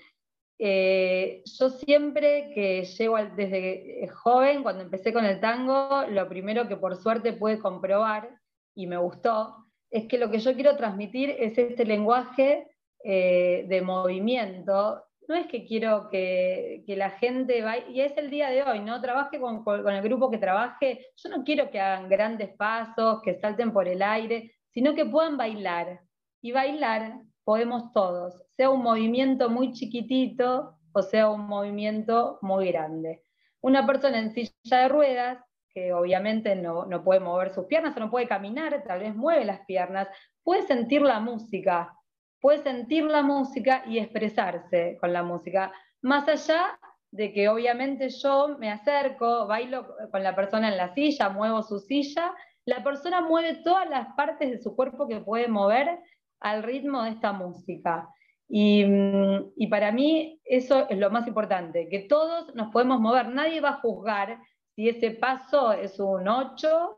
Eh, 0.57 1.43
yo 1.45 1.69
siempre 1.69 2.51
que 2.53 2.85
llego 2.85 3.17
desde 3.35 4.07
joven, 4.07 4.63
cuando 4.63 4.83
empecé 4.83 5.11
con 5.11 5.25
el 5.25 5.39
tango, 5.39 6.05
lo 6.09 6.27
primero 6.29 6.67
que 6.67 6.77
por 6.77 6.95
suerte 6.95 7.33
pude 7.33 7.59
comprobar 7.59 8.29
y 8.73 8.87
me 8.87 8.97
gustó, 8.97 9.65
es 9.91 10.07
que 10.07 10.17
lo 10.17 10.31
que 10.31 10.39
yo 10.39 10.53
quiero 10.55 10.75
transmitir 10.75 11.29
es 11.29 11.57
este 11.57 11.85
lenguaje 11.85 12.67
eh, 13.03 13.65
de 13.67 13.81
movimiento. 13.81 15.03
No 15.27 15.35
es 15.35 15.47
que 15.47 15.65
quiero 15.65 16.09
que, 16.09 16.83
la 16.87 17.11
gente 17.11 17.61
vaya, 17.61 17.87
y 17.87 18.01
es 18.01 18.15
el 18.17 18.29
día 18.29 18.49
de 18.49 18.63
hoy, 18.63 18.79
¿no? 18.79 19.01
Trabaje 19.01 19.39
con, 19.39 19.63
con 19.63 19.89
el 19.89 20.01
grupo 20.01 20.29
que 20.29 20.37
trabaje, 20.37 21.07
yo 21.17 21.29
no 21.29 21.43
quiero 21.43 21.69
que 21.71 21.79
hagan 21.79 22.09
grandes 22.09 22.49
pasos, 22.55 23.21
que 23.23 23.39
salten 23.39 23.73
por 23.73 23.87
el 23.87 24.01
aire, 24.01 24.55
sino 24.75 24.93
que 24.93 25.05
puedan 25.05 25.37
bailar. 25.37 26.01
Y 26.41 26.51
bailar 26.51 27.21
podemos 27.43 27.91
todos, 27.93 28.43
sea 28.55 28.69
un 28.69 28.83
movimiento 28.83 29.49
muy 29.49 29.71
chiquitito 29.71 30.77
o 30.97 31.01
sea 31.01 31.29
un 31.29 31.47
movimiento 31.47 32.39
muy 32.41 32.71
grande. 32.71 33.23
Una 33.61 33.85
persona 33.85 34.17
en 34.17 34.31
silla 34.31 34.77
de 34.79 34.87
ruedas, 34.87 35.43
que 35.69 35.91
obviamente 35.91 36.55
no, 36.55 36.85
no 36.85 37.03
puede 37.03 37.19
mover 37.19 37.53
sus 37.53 37.65
piernas 37.65 37.97
o 37.97 37.99
no 37.99 38.09
puede 38.09 38.29
caminar, 38.29 38.81
tal 38.87 39.01
vez 39.01 39.13
mueve 39.13 39.43
las 39.43 39.65
piernas, 39.65 40.07
puede 40.41 40.61
sentir 40.61 41.01
la 41.01 41.19
música, 41.19 41.93
puede 42.39 42.63
sentir 42.63 43.03
la 43.03 43.23
música 43.23 43.83
y 43.85 43.99
expresarse 43.99 44.97
con 45.01 45.11
la 45.11 45.23
música, 45.23 45.73
más 46.01 46.29
allá 46.29 46.79
de 47.11 47.33
que 47.33 47.49
obviamente 47.49 48.07
yo 48.09 48.57
me 48.57 48.71
acerco, 48.71 49.47
bailo 49.47 49.97
con 50.11 50.23
la 50.23 50.33
persona 50.33 50.69
en 50.69 50.77
la 50.77 50.93
silla, 50.93 51.27
muevo 51.27 51.61
su 51.61 51.79
silla 51.79 52.33
la 52.65 52.83
persona 52.83 53.21
mueve 53.21 53.61
todas 53.63 53.89
las 53.89 54.13
partes 54.15 54.49
de 54.49 54.59
su 54.59 54.75
cuerpo 54.75 55.07
que 55.07 55.21
puede 55.21 55.47
mover 55.47 55.99
al 56.39 56.63
ritmo 56.63 57.03
de 57.03 57.11
esta 57.11 57.31
música. 57.31 58.09
Y, 58.47 58.85
mm, 58.85 59.53
y, 59.55 59.67
para 59.67 59.91
mí 59.91 60.39
eso 60.43 60.87
es 60.89 60.97
lo 60.99 61.09
más 61.09 61.27
importante, 61.27 61.89
que 61.89 62.01
todos 62.01 62.53
nos 62.53 62.71
podemos 62.71 62.99
mover, 62.99 63.29
nadie 63.29 63.59
va 63.59 63.69
a 63.69 63.81
juzgar 63.81 64.39
si 64.75 64.87
ese 64.87 65.11
paso 65.11 65.73
es 65.73 65.99
un 65.99 66.27
8 66.27 66.95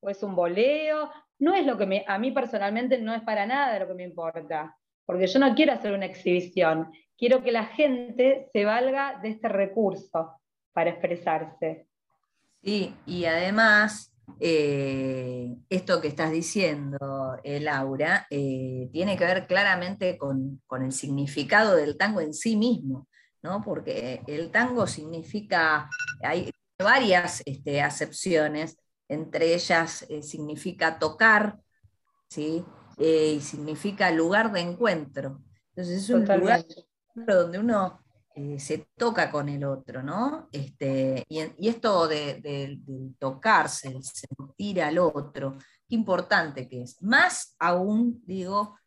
o 0.00 0.10
es 0.10 0.22
un 0.22 0.34
boleo, 0.34 1.10
no 1.38 1.54
es 1.54 1.64
lo 1.66 1.76
que 1.76 2.04
a 2.06 2.18
mí 2.18 2.32
personalmente 2.32 2.98
no 2.98 3.14
es 3.14 3.22
para 3.22 3.46
nada 3.46 3.78
lo 3.78 3.86
que 3.86 3.94
me 3.94 4.04
importa, 4.04 4.76
porque 5.06 5.26
yo 5.26 5.38
no 5.38 5.54
quiero 5.54 5.72
hacer 5.72 5.92
una 5.92 6.06
exhibición, 6.06 6.90
quiero 7.16 7.42
que 7.42 7.52
la 7.52 7.66
gente 7.66 8.48
se 8.52 8.64
valga 8.64 9.20
de 9.22 9.30
este 9.30 9.48
recurso 9.48 10.40
para 10.72 10.90
expresarse. 10.90 11.86
Sí, 12.62 12.94
y 13.06 13.24
además, 13.24 14.12
eh, 14.40 15.56
esto 15.68 16.00
que 16.00 16.08
estás 16.08 16.30
diciendo, 16.30 17.38
eh, 17.42 17.60
Laura, 17.60 18.26
eh, 18.30 18.88
tiene 18.92 19.16
que 19.16 19.24
ver 19.24 19.46
claramente 19.46 20.16
con, 20.16 20.62
con, 20.66 20.84
el 20.84 20.92
significado 20.92 21.76
del 21.76 21.96
tango 21.96 22.20
en 22.20 22.34
sí 22.34 22.56
mismo, 22.56 23.08
¿no? 23.42 23.62
porque 23.62 24.22
el 24.26 24.50
tango 24.50 24.86
significa, 24.86 25.88
hay 26.22 26.50
varias 26.78 27.42
este, 27.46 27.82
acepciones, 27.82 28.78
entre 29.08 29.54
ellas 29.54 30.06
eh, 30.08 30.22
significa 30.22 30.98
tocar, 30.98 31.58
¿sí? 32.28 32.64
Y 32.98 33.40
significa 33.40 34.10
lugar 34.10 34.52
de 34.52 34.60
encuentro. 34.60 35.42
Entonces 35.70 36.02
es 36.02 36.10
un 36.10 36.24
lugar 36.26 36.64
donde 37.14 37.58
uno 37.58 38.00
eh, 38.40 38.60
se 38.60 38.86
toca 38.96 39.32
con 39.32 39.48
el 39.48 39.64
otro, 39.64 40.00
¿no? 40.00 40.48
Este, 40.52 41.24
y, 41.28 41.40
esto 41.68 42.06
de, 42.06 42.78
tocarse, 43.18 43.88
el 43.88 44.04
sentir 44.04 44.80
al 44.80 44.98
otro, 45.00 45.58
qué 45.88 45.96
importante 45.96 46.68
que 46.68 46.82
es. 46.82 47.02
Más 47.02 47.56
aún, 47.58 48.22
digo, 48.24 48.78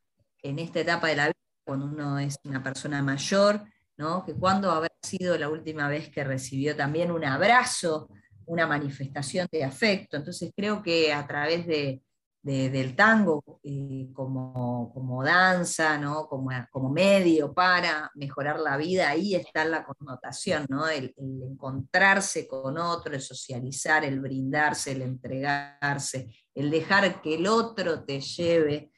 en 0.41 0.57
esta 0.59 0.79
etapa 0.79 1.09
de 1.09 1.15
la 1.17 1.25
vida, 1.25 1.35
cuando 1.65 1.87
uno 1.87 2.17
es 2.17 2.37
una 2.45 2.63
persona 2.63 3.03
mayor, 3.03 3.65
¿no? 3.97 4.23
Que 4.25 4.33
cuando 4.35 4.71
habrá 4.71 4.93
sido 5.01 5.37
la 5.37 5.49
última 5.49 5.89
vez 5.89 6.09
que 6.09 6.23
recibió 6.23 6.73
también 6.77 7.11
un 7.11 7.25
abrazo, 7.25 8.09
una 8.45 8.65
manifestación 8.65 9.49
de 9.51 9.65
afecto. 9.65 10.15
Entonces 10.15 10.53
creo 10.55 10.81
que 10.81 11.11
a 11.11 11.27
través 11.27 11.67
de, 11.67 12.01
del 12.41 12.95
tango 12.95 13.59
eh, 13.63 14.09
como, 14.13 14.91
como, 14.93 15.23
danza, 15.23 15.97
¿no? 15.97 16.27
como, 16.27 16.49
como, 16.71 16.89
medio 16.89 17.53
para 17.53 18.09
mejorar 18.15 18.59
la 18.59 18.77
vida, 18.77 19.09
ahí 19.09 19.35
está 19.35 19.63
la 19.65 19.83
connotación, 19.83 20.65
¿no? 20.69 20.87
el, 20.87 21.13
encontrarse 21.17 22.47
con 22.47 22.77
otro, 22.77 23.13
el 23.13 23.21
socializar, 23.21 24.03
el 24.03 24.19
brindarse, 24.19 24.93
el 24.93 25.03
entregarse, 25.03 26.33
el 26.55 26.71
dejar 26.71 27.21
que 27.21 27.35
el 27.35 27.47
otro 27.47 28.03
te 28.03 28.19
lleve 28.19 28.91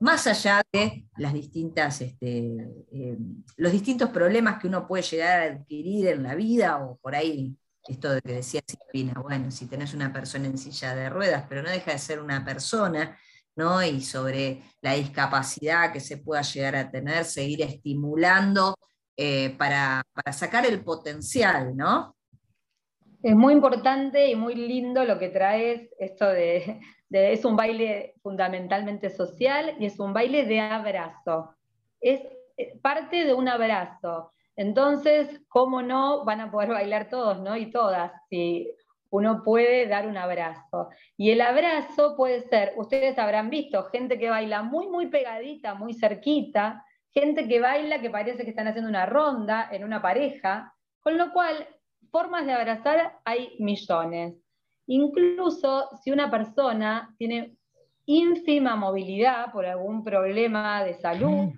más 0.00 0.26
allá 0.26 0.62
de 0.72 1.06
las 1.16 1.32
distintas, 1.32 2.00
este, 2.00 2.56
eh, 2.92 3.16
los 3.56 3.72
distintos 3.72 4.10
problemas 4.10 4.60
que 4.60 4.68
uno 4.68 4.86
puede 4.86 5.02
llegar 5.02 5.40
a 5.40 5.52
adquirir 5.54 6.08
en 6.08 6.22
la 6.22 6.34
vida, 6.34 6.84
o 6.84 6.96
por 6.96 7.14
ahí, 7.14 7.56
esto 7.86 8.10
de 8.10 8.22
que 8.22 8.32
decía 8.32 8.62
Silvina, 8.66 9.20
bueno, 9.20 9.50
si 9.50 9.66
tenés 9.66 9.94
una 9.94 10.12
persona 10.12 10.46
en 10.46 10.58
silla 10.58 10.94
de 10.94 11.10
ruedas, 11.10 11.44
pero 11.48 11.62
no 11.62 11.70
deja 11.70 11.92
de 11.92 11.98
ser 11.98 12.20
una 12.20 12.44
persona, 12.44 13.18
¿no? 13.56 13.82
Y 13.82 14.00
sobre 14.00 14.62
la 14.80 14.94
discapacidad 14.94 15.92
que 15.92 16.00
se 16.00 16.18
pueda 16.18 16.42
llegar 16.42 16.76
a 16.76 16.90
tener, 16.90 17.24
seguir 17.24 17.62
estimulando 17.62 18.74
eh, 19.16 19.54
para, 19.56 20.02
sacar 20.32 20.66
el 20.66 20.82
potencial, 20.82 21.76
¿no? 21.76 22.16
Es 23.22 23.34
muy 23.34 23.54
importante 23.54 24.28
y 24.28 24.34
muy 24.34 24.54
lindo 24.54 25.04
lo 25.04 25.18
que 25.18 25.28
traes, 25.28 25.88
esto 25.98 26.26
de, 26.28 26.80
es 27.10 27.44
un 27.44 27.56
baile 27.56 28.14
fundamentalmente 28.22 29.08
social 29.08 29.76
y 29.78 29.86
es 29.86 29.98
un 29.98 30.12
baile 30.12 30.44
de 30.44 30.60
abrazo. 30.60 31.54
Es 32.00 32.20
eh, 32.56 32.78
parte 32.82 33.24
de 33.24 33.32
un 33.32 33.48
abrazo. 33.48 34.32
Entonces, 34.56 35.42
¿cómo 35.48 35.82
no 35.82 36.24
van 36.24 36.40
a 36.40 36.50
poder 36.50 36.70
bailar 36.70 37.08
todos, 37.08 37.40
¿no? 37.40 37.56
Y 37.56 37.70
todas, 37.70 38.12
si 38.28 38.70
uno 39.10 39.42
puede 39.44 39.86
dar 39.86 40.08
un 40.08 40.16
abrazo. 40.16 40.88
Y 41.16 41.30
el 41.30 41.40
abrazo 41.40 42.16
puede 42.16 42.40
ser, 42.48 42.72
ustedes 42.76 43.16
habrán 43.18 43.48
visto, 43.48 43.84
gente 43.84 44.18
que 44.18 44.28
baila 44.28 44.62
muy, 44.62 44.88
muy 44.88 45.06
pegadita, 45.06 45.74
muy 45.74 45.94
cerquita, 45.94 46.84
gente 47.12 47.46
que 47.46 47.60
baila 47.60 48.00
que 48.00 48.10
parece 48.10 48.42
que 48.42 48.50
están 48.50 48.66
haciendo 48.66 48.90
una 48.90 49.06
ronda 49.06 49.68
en 49.70 49.84
una 49.84 50.02
pareja, 50.02 50.74
con 51.00 51.16
lo 51.16 51.32
cual, 51.32 51.68
formas 52.10 52.44
de 52.46 52.52
abrazar 52.52 53.18
hay 53.24 53.56
millones. 53.60 54.34
Incluso 54.86 55.88
si 56.02 56.10
una 56.10 56.30
persona 56.30 57.14
tiene 57.16 57.56
ínfima 58.06 58.76
movilidad 58.76 59.52
por 59.52 59.66
algún 59.66 60.04
problema 60.04 60.84
de 60.84 60.94
salud, 60.94 61.52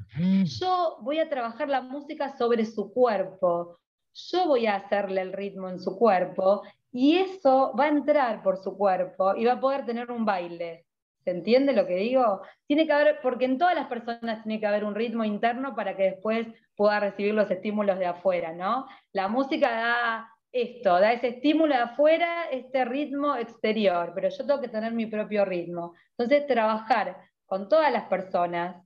yo 0.44 0.98
voy 1.00 1.18
a 1.18 1.28
trabajar 1.28 1.68
la 1.68 1.80
música 1.80 2.36
sobre 2.36 2.64
su 2.64 2.92
cuerpo, 2.92 3.78
yo 4.14 4.46
voy 4.46 4.66
a 4.66 4.76
hacerle 4.76 5.20
el 5.20 5.32
ritmo 5.32 5.68
en 5.68 5.80
su 5.80 5.96
cuerpo 5.98 6.62
y 6.92 7.16
eso 7.18 7.74
va 7.78 7.84
a 7.84 7.88
entrar 7.88 8.42
por 8.42 8.56
su 8.58 8.76
cuerpo 8.76 9.34
y 9.36 9.44
va 9.44 9.52
a 9.52 9.60
poder 9.60 9.84
tener 9.84 10.10
un 10.10 10.24
baile. 10.24 10.86
¿Se 11.24 11.32
entiende 11.32 11.72
lo 11.72 11.86
que 11.86 11.96
digo? 11.96 12.42
Tiene 12.68 12.86
que 12.86 12.92
haber, 12.92 13.20
porque 13.20 13.46
en 13.46 13.58
todas 13.58 13.74
las 13.74 13.88
personas 13.88 14.44
tiene 14.44 14.60
que 14.60 14.66
haber 14.66 14.84
un 14.84 14.94
ritmo 14.94 15.24
interno 15.24 15.74
para 15.74 15.96
que 15.96 16.04
después 16.04 16.46
pueda 16.76 17.00
recibir 17.00 17.34
los 17.34 17.50
estímulos 17.50 17.98
de 17.98 18.06
afuera, 18.06 18.52
¿no? 18.52 18.86
La 19.12 19.26
música 19.26 19.68
da 19.68 20.35
esto, 20.52 20.98
da 21.00 21.12
ese 21.12 21.28
estímulo 21.28 21.74
de 21.74 21.82
afuera, 21.82 22.44
este 22.50 22.84
ritmo 22.84 23.36
exterior, 23.36 24.12
pero 24.14 24.28
yo 24.28 24.46
tengo 24.46 24.60
que 24.60 24.68
tener 24.68 24.92
mi 24.92 25.06
propio 25.06 25.44
ritmo. 25.44 25.94
Entonces, 26.16 26.46
trabajar 26.46 27.16
con 27.44 27.68
todas 27.68 27.92
las 27.92 28.04
personas, 28.08 28.84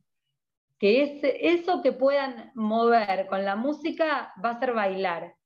que 0.79 1.21
eso 1.43 1.83
que 1.83 1.93
puedan 1.93 2.53
mover 2.55 3.27
con 3.27 3.45
la 3.45 3.55
música 3.55 4.33
va 4.43 4.51
a 4.51 4.61
ser 4.61 4.73
bailar. 4.73 5.37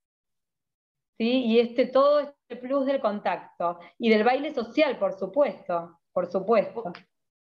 ¿sí? 1.17 1.45
Y 1.45 1.59
este, 1.59 1.87
todo 1.87 2.21
este 2.21 2.55
plus 2.55 2.85
del 2.85 3.01
contacto 3.01 3.79
y 3.97 4.09
del 4.09 4.23
baile 4.23 4.53
social, 4.53 4.97
por 4.97 5.13
supuesto, 5.17 5.99
por 6.11 6.31
supuesto. 6.31 6.93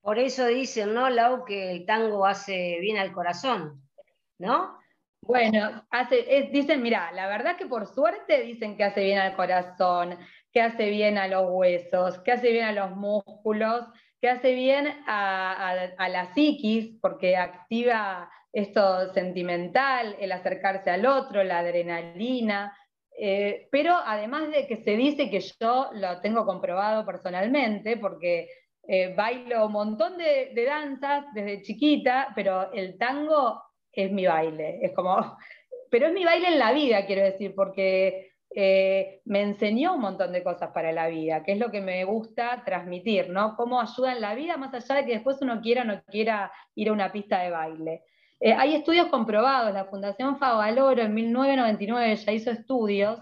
Por 0.01 0.19
eso 0.19 0.47
dicen, 0.47 0.95
¿no, 0.95 1.09
Lau, 1.11 1.45
que 1.45 1.71
el 1.73 1.87
tango 1.87 2.27
hace 2.27 2.79
bien 2.81 2.97
al 2.97 3.13
corazón, 3.13 3.83
¿no? 4.39 4.80
Bueno, 5.23 5.85
hace, 5.91 6.49
dicen, 6.51 6.83
mira, 6.83 7.13
la 7.13 7.29
verdad 7.29 7.57
que 7.57 7.67
por 7.67 7.87
suerte 7.87 8.43
dicen 8.43 8.77
que 8.77 8.85
hace 8.85 9.05
bien 9.05 9.19
al 9.19 9.37
corazón, 9.37 10.19
que 10.53 10.61
hace 10.61 10.91
bien 10.91 11.19
a 11.19 11.29
los 11.29 11.45
huesos, 11.49 12.19
que 12.21 12.33
hace 12.33 12.51
bien 12.51 12.65
a 12.65 12.73
los 12.73 12.97
músculos, 12.97 13.87
que 14.21 14.29
hace 14.29 14.55
bien 14.55 14.89
a, 15.07 15.75
la 16.09 16.35
psiquis, 16.35 16.99
porque 17.01 17.37
activa 17.37 18.31
esto 18.53 19.13
sentimental, 19.13 20.17
el 20.19 20.33
acercarse 20.33 20.91
al 20.91 21.07
otro, 21.07 21.45
la 21.45 21.61
adrenalina. 21.61 22.77
Eh, 23.17 23.69
pero 23.71 23.95
además 24.05 24.51
de 24.51 24.67
que 24.67 24.83
se 24.83 24.97
dice 24.97 25.31
que 25.31 25.41
yo 25.61 25.91
lo 25.93 26.21
tengo 26.21 26.45
comprobado 26.47 27.05
personalmente, 27.05 27.97
porque 27.99 28.49
eh, 28.89 29.15
bailo 29.15 29.67
un 29.67 29.73
montón 29.73 30.17
de, 30.17 30.53
de 30.55 30.65
danzas 30.65 31.27
desde 31.35 31.63
chiquita, 31.63 32.33
pero 32.35 32.73
el 32.73 32.99
tango 32.99 33.63
es 33.93 34.13
mi 34.13 34.27
baile. 34.27 34.81
Es 34.83 34.93
como, 34.93 35.37
pero 35.91 36.07
es 36.07 36.13
mi 36.13 36.25
baile 36.25 36.49
en 36.49 36.59
la 36.59 36.73
vida, 36.73 37.07
quiero 37.07 37.23
decir, 37.23 37.55
porque 37.55 38.33
eh, 38.55 39.21
me 39.27 39.43
enseñó 39.43 39.95
un 39.95 40.01
montón 40.01 40.33
de 40.33 40.43
cosas 40.43 40.71
para 40.73 40.93
la 40.93 41.09
vida, 41.09 41.45
que 41.45 41.53
es 41.53 41.59
lo 41.59 41.71
que 41.71 41.81
me 41.81 42.05
gusta 42.05 42.63
transmitir, 42.65 43.31
¿no? 43.31 43.57
Cómo 43.57 43.81
ayuda 43.81 44.13
en 44.13 44.21
la 44.21 44.35
vida, 44.35 44.57
más 44.57 44.75
allá 44.75 44.97
de 44.97 45.07
que 45.07 45.13
después 45.15 45.39
uno 45.41 45.61
quiera 45.61 45.83
o 45.83 45.85
no 45.85 46.03
quiera 46.05 46.51
ir 46.75 46.89
a 46.89 46.93
una 46.93 47.13
pista 47.13 47.41
de 47.41 47.51
baile. 47.51 48.05
Eh, 48.41 48.53
hay 48.53 48.75
estudios 48.75 49.09
comprobados, 49.09 49.73
la 49.73 49.85
Fundación 49.85 50.39
Favaloro 50.39 51.03
en 51.03 51.15
1999 51.15 52.17
ya 52.17 52.33
hizo 52.33 52.51
estudios 52.51 53.21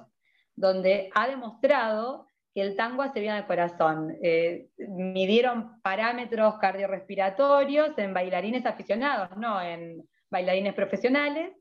donde 0.55 1.11
ha 1.15 1.29
demostrado 1.29 2.27
que 2.55 2.63
el 2.63 2.77
tango 2.77 3.03
hace 3.03 3.21
bien 3.21 3.35
al 3.35 3.47
corazón. 3.47 4.17
Eh, 4.23 4.69
midieron 4.79 5.81
parámetros 5.83 6.55
cardiorrespiratorios 6.59 7.99
en 7.99 8.15
bailarines 8.15 8.65
aficionados, 8.65 9.37
no 9.37 9.61
en 9.61 10.09
bailarines 10.31 10.75
profesionales, 10.75 11.53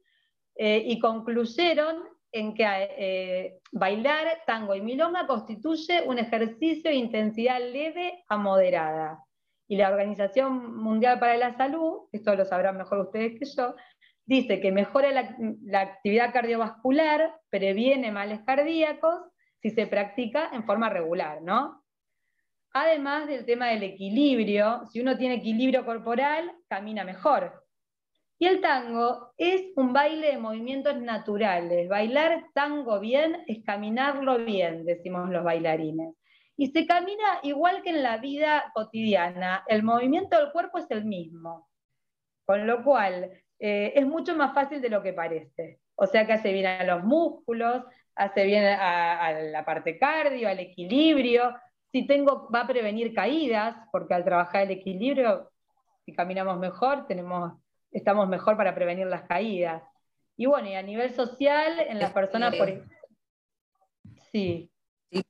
eh, 0.55 0.83
y 0.85 0.99
concluyeron 0.99 2.03
en 2.31 2.53
que 2.53 2.65
eh, 2.65 3.59
bailar 3.71 4.41
tango 4.45 4.75
y 4.75 4.81
milonga 4.81 5.27
constituye 5.27 6.03
un 6.05 6.19
ejercicio 6.19 6.89
de 6.89 6.97
intensidad 6.97 7.59
leve 7.59 8.23
a 8.27 8.37
moderada. 8.37 9.23
Y 9.67 9.77
la 9.77 9.89
Organización 9.89 10.77
Mundial 10.77 11.19
para 11.19 11.37
la 11.37 11.55
Salud, 11.57 12.07
esto 12.11 12.35
lo 12.35 12.45
sabrán 12.45 12.77
mejor 12.77 12.99
ustedes 12.99 13.37
que 13.37 13.45
yo, 13.45 13.75
dice 14.25 14.59
que 14.59 14.71
mejora 14.71 15.11
la, 15.11 15.79
actividad 15.81 16.33
cardiovascular, 16.33 17.35
previene 17.49 18.11
males 18.11 18.41
cardíacos 18.45 19.21
si 19.61 19.69
se 19.69 19.87
practica 19.87 20.49
en 20.53 20.65
forma 20.65 20.89
regular, 20.89 21.41
¿no? 21.41 21.83
Además 22.73 23.27
del 23.27 23.45
tema 23.45 23.67
del 23.67 23.83
equilibrio, 23.83 24.85
si 24.91 25.01
uno 25.01 25.17
tiene 25.17 25.35
equilibrio 25.35 25.85
corporal, 25.85 26.51
camina 26.67 27.03
mejor. 27.03 27.66
Y 28.39 28.45
el 28.45 28.61
tango 28.61 29.33
es 29.37 29.71
un 29.75 29.93
baile 29.93 30.27
de 30.27 30.37
movimientos 30.37 30.99
naturales. 31.01 31.89
Bailar 31.89 32.45
tango 32.53 32.99
bien 32.99 33.43
es 33.47 33.63
caminarlo 33.63 34.37
bien, 34.37 34.85
decimos 34.85 35.29
los 35.29 35.43
bailarines. 35.43 36.15
y 36.59 36.67
se 36.71 36.87
camina 36.87 37.39
igual 37.43 37.83
que 37.83 37.91
en 37.91 38.03
la 38.03 38.17
vida 38.17 38.71
cotidiana. 38.73 39.63
El 39.67 39.83
movimiento 39.83 40.37
del 40.37 40.51
cuerpo 40.51 40.79
es 40.79 40.89
el 40.89 41.05
mismo, 41.05 41.69
con 42.45 42.65
lo 42.65 42.83
cual 42.83 43.31
eh, 43.59 43.93
es 43.95 44.05
mucho 44.07 44.35
más 44.35 44.53
fácil 44.53 44.81
de 44.81 44.89
lo 44.89 45.03
que 45.03 45.13
parece. 45.13 45.79
O 45.95 46.05
sea 46.07 46.25
que 46.25 46.33
hace 46.33 46.53
bien 46.53 46.65
a 46.67 46.83
los 46.83 47.03
músculos, 47.03 47.83
hace 48.15 48.45
bien 48.45 48.65
a, 48.65 49.31
la 49.31 49.65
parte 49.65 49.97
cardio, 49.97 50.49
al 50.49 50.59
equilibrio. 50.59 51.55
Si 51.91 52.05
tengo, 52.05 52.49
va 52.53 52.61
a 52.61 52.67
prevenir 52.67 53.13
caídas, 53.13 53.75
porque 53.91 54.13
al 54.13 54.23
trabajar 54.23 54.63
el 54.63 54.71
equilibrio, 54.71 55.51
si 56.05 56.13
caminamos 56.13 56.59
mejor, 56.59 57.07
tenemos, 57.07 57.53
estamos 57.91 58.27
mejor 58.27 58.57
para 58.57 58.75
prevenir 58.75 59.07
las 59.07 59.23
caídas. 59.23 59.83
Y 60.35 60.45
bueno, 60.45 60.67
y 60.69 60.75
a 60.75 60.81
nivel 60.81 61.13
social, 61.13 61.79
en 61.79 61.99
las 61.99 62.13
personas, 62.13 62.55
por 62.55 62.69
Sí. 64.31 64.69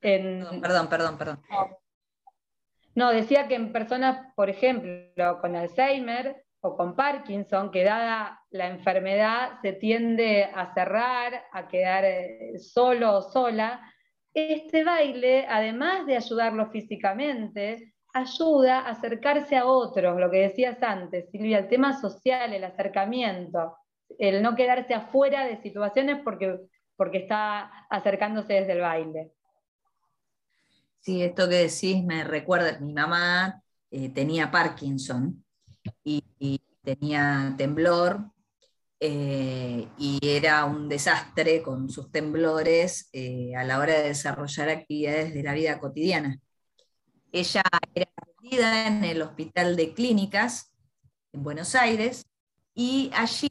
perdón, 0.02 0.90
perdón, 0.90 1.18
perdón. 1.18 1.42
No, 2.96 3.12
decía 3.12 3.48
que 3.48 3.56
en 3.56 3.72
personas, 3.72 4.34
por 4.36 4.50
ejemplo, 4.50 5.40
con 5.40 5.56
Alzheimer 5.56 6.44
o 6.62 6.76
con 6.76 6.96
Parkinson, 6.96 7.72
que 7.72 7.84
dada 7.84 8.42
la 8.50 8.68
enfermedad 8.68 9.60
se 9.62 9.74
tiende 9.74 10.46
a 10.46 10.74
cerrar, 10.74 11.46
a 11.52 11.68
quedar 11.68 12.04
eh, 12.06 12.58
solo 12.58 13.18
o 13.18 13.22
sola, 13.22 13.82
este 14.34 14.84
baile, 14.84 15.46
además 15.48 16.06
de 16.06 16.18
ayudarlo 16.18 16.70
físicamente, 16.72 17.94
ayuda 18.14 18.80
a 18.80 18.90
acercarse 18.92 19.56
a 19.56 19.66
otros, 19.66 20.20
lo 20.20 20.32
que 20.32 20.40
decías 20.40 20.82
antes, 20.82 21.30
Silvia, 21.32 21.60
el 21.60 21.68
tema 21.68 22.00
social, 22.00 22.54
el 22.54 22.64
acercamiento, 22.64 23.78
el 24.18 24.42
no 24.42 24.56
quedarse 24.56 24.94
afuera 24.94 25.46
de 25.46 25.62
situaciones 25.62 26.22
porque 26.24 26.60
porque 26.98 27.20
está 27.20 27.86
acercándose 27.90 28.54
desde 28.54 28.74
el 28.74 28.82
baile. 28.82 29.32
Sí, 31.00 31.24
esto 31.24 31.48
que 31.48 31.56
decís 31.56 32.04
me 32.04 32.26
recuerda, 32.26 32.80
mi 32.80 32.94
mamá 32.94 33.64
eh, 33.92 34.10
tenía 34.10 34.52
Parkinson 34.52 35.46
y, 36.04 36.24
tenía 36.84 37.54
temblor 37.58 38.32
eh, 39.00 39.90
y 39.98 40.20
era 40.26 40.64
un 40.64 40.88
desastre 40.88 41.62
con 41.62 41.90
sus 41.90 42.10
temblores 42.12 43.10
eh, 43.12 43.54
a 43.58 43.66
la 43.66 43.80
hora 43.80 43.94
de 43.94 44.08
desarrollar 44.08 44.70
actividades 44.70 45.34
de 45.34 45.44
la 45.44 45.54
vida 45.54 45.80
cotidiana. 45.80 46.40
Ella 47.32 47.64
era 47.94 48.10
atendida 48.16 48.88
en 48.88 49.04
el 49.04 49.22
Hospital 49.22 49.76
de 49.76 49.94
Clínicas 49.94 50.72
en 51.34 51.44
Buenos 51.44 51.76
Aires 51.76 52.26
y 52.74 53.12
allí 53.14 53.50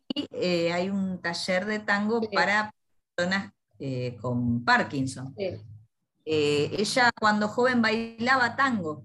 hay 0.72 0.88
un 0.90 1.20
taller 1.20 1.66
de 1.66 1.80
tango 1.80 2.20
para 2.32 2.72
personas 3.14 3.52
eh, 3.78 4.16
con 4.20 4.64
Parkinson. 4.64 5.34
Eh, 5.36 6.70
ella 6.78 7.10
cuando 7.20 7.46
joven 7.48 7.82
bailaba 7.82 8.56
tango, 8.56 9.04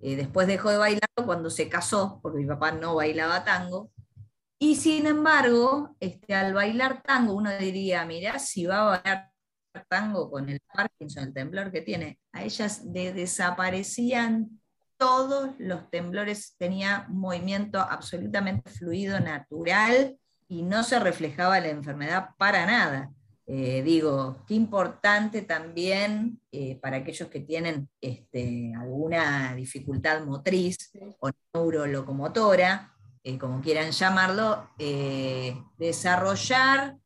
eh, 0.00 0.16
después 0.16 0.48
dejó 0.48 0.70
de 0.70 0.76
bailar 0.76 1.08
cuando 1.24 1.50
se 1.50 1.68
casó, 1.68 2.18
porque 2.20 2.38
mi 2.38 2.46
papá 2.46 2.72
no 2.72 2.96
bailaba 2.96 3.44
tango, 3.44 3.90
y 4.58 4.74
sin 4.74 5.06
embargo, 5.06 5.96
este, 6.00 6.34
al 6.34 6.52
bailar 6.52 7.02
tango 7.02 7.34
uno 7.34 7.56
diría, 7.58 8.04
mira, 8.06 8.40
si 8.40 8.66
va 8.66 8.80
a 8.80 9.00
bailar 9.02 9.30
tango 9.88 10.30
con 10.30 10.48
el 10.48 10.60
Parkinson, 10.74 11.24
el 11.24 11.32
temblor 11.32 11.70
que 11.70 11.82
tiene, 11.82 12.18
a 12.38 12.44
ellas 12.44 12.84
le 12.84 13.12
desaparecían 13.12 14.60
todos 14.96 15.50
los 15.58 15.90
temblores, 15.90 16.54
tenía 16.58 17.06
movimiento 17.08 17.80
absolutamente 17.80 18.70
fluido, 18.70 19.20
natural, 19.20 20.16
y 20.48 20.62
no 20.62 20.82
se 20.82 20.98
reflejaba 20.98 21.60
la 21.60 21.68
enfermedad 21.68 22.30
para 22.38 22.66
nada. 22.66 23.10
Eh, 23.46 23.82
digo, 23.82 24.44
qué 24.46 24.54
importante 24.54 25.42
también 25.42 26.40
eh, 26.52 26.78
para 26.82 26.98
aquellos 26.98 27.28
que 27.28 27.40
tienen 27.40 27.88
este, 28.00 28.72
alguna 28.78 29.54
dificultad 29.54 30.24
motriz 30.24 30.90
o 31.20 31.30
neurolocomotora, 31.54 32.92
eh, 33.22 33.38
como 33.38 33.60
quieran 33.60 33.90
llamarlo, 33.90 34.70
desarrollar 35.78 36.96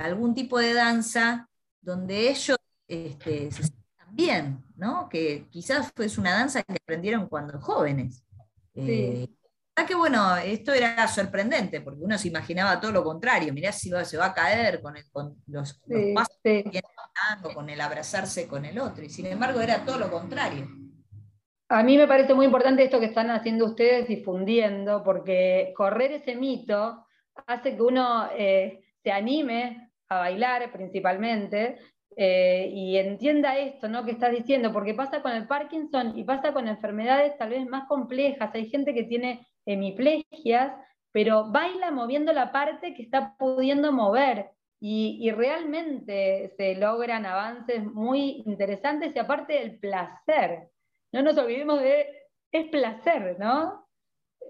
algún 0.00 0.34
tipo 0.34 0.58
de 0.58 0.72
danza 0.72 1.48
donde 1.80 2.30
ellos 2.30 2.56
este, 2.86 3.50
se 3.50 3.77
bien, 4.18 4.62
¿no? 4.76 5.08
que 5.08 5.46
quizás 5.48 5.90
fue 5.96 6.08
una 6.18 6.32
danza 6.32 6.62
que 6.62 6.74
aprendieron 6.74 7.28
cuando 7.28 7.58
jóvenes. 7.58 8.22
Sí 8.74 9.34
que 9.86 9.94
bueno, 9.94 10.36
esto 10.36 10.72
era 10.72 11.06
sorprendente, 11.08 11.80
porque 11.80 12.02
uno 12.02 12.18
se 12.18 12.28
imaginaba 12.28 12.80
todo 12.80 12.92
lo 12.92 13.04
contrario, 13.04 13.52
mirá 13.52 13.72
si 13.72 13.90
se 14.04 14.16
va 14.16 14.26
a 14.26 14.34
caer 14.34 14.80
con, 14.80 15.36
los, 15.46 15.80
pasos 16.14 16.38
que 16.42 16.62
tiene 16.62 16.82
con 17.54 17.68
el 17.68 17.80
abrazarse 17.80 18.46
con 18.46 18.64
el 18.64 18.78
otro, 18.78 19.04
y 19.04 19.10
sin 19.10 19.26
embargo 19.26 19.60
era 19.60 19.84
todo 19.84 19.98
lo 19.98 20.10
contrario. 20.10 20.68
A 21.70 21.82
mí 21.82 21.98
me 21.98 22.06
parece 22.06 22.32
muy 22.32 22.46
importante 22.46 22.82
esto 22.82 22.98
que 22.98 23.06
están 23.06 23.30
haciendo 23.30 23.66
ustedes 23.66 24.08
difundiendo, 24.08 25.02
porque 25.04 25.72
correr 25.76 26.12
ese 26.12 26.34
mito 26.34 27.06
hace 27.46 27.76
que 27.76 27.82
uno 27.82 28.28
eh, 28.36 28.84
se 29.02 29.12
anime 29.12 29.90
a 30.08 30.18
bailar 30.18 30.72
principalmente 30.72 31.78
eh, 32.20 32.72
y 32.74 32.96
entienda 32.96 33.56
esto 33.58 33.88
¿no? 33.88 34.04
que 34.04 34.10
estás 34.10 34.32
diciendo, 34.32 34.72
porque 34.72 34.92
pasa 34.92 35.22
con 35.22 35.30
el 35.30 35.46
Parkinson 35.46 36.18
y 36.18 36.24
pasa 36.24 36.52
con 36.52 36.66
enfermedades 36.66 37.38
tal 37.38 37.50
vez 37.50 37.64
más 37.68 37.86
complejas. 37.86 38.52
Hay 38.54 38.68
gente 38.68 38.92
que 38.92 39.04
tiene 39.04 39.46
hemiplegias, 39.64 40.72
pero 41.12 41.52
baila 41.52 41.92
moviendo 41.92 42.32
la 42.32 42.50
parte 42.50 42.92
que 42.94 43.04
está 43.04 43.36
pudiendo 43.38 43.92
mover. 43.92 44.50
Y, 44.80 45.30
realmente 45.30 46.52
se 46.56 46.74
logran 46.74 47.24
avances 47.24 47.84
muy 47.84 48.42
interesantes 48.46 49.14
y 49.14 49.18
aparte 49.20 49.62
el 49.62 49.78
placer. 49.78 50.70
No 51.12 51.22
nos 51.22 51.38
olvidemos 51.38 51.80
de, 51.80 52.06
es 52.50 52.66
placer, 52.68 53.36
¿no? 53.38 53.86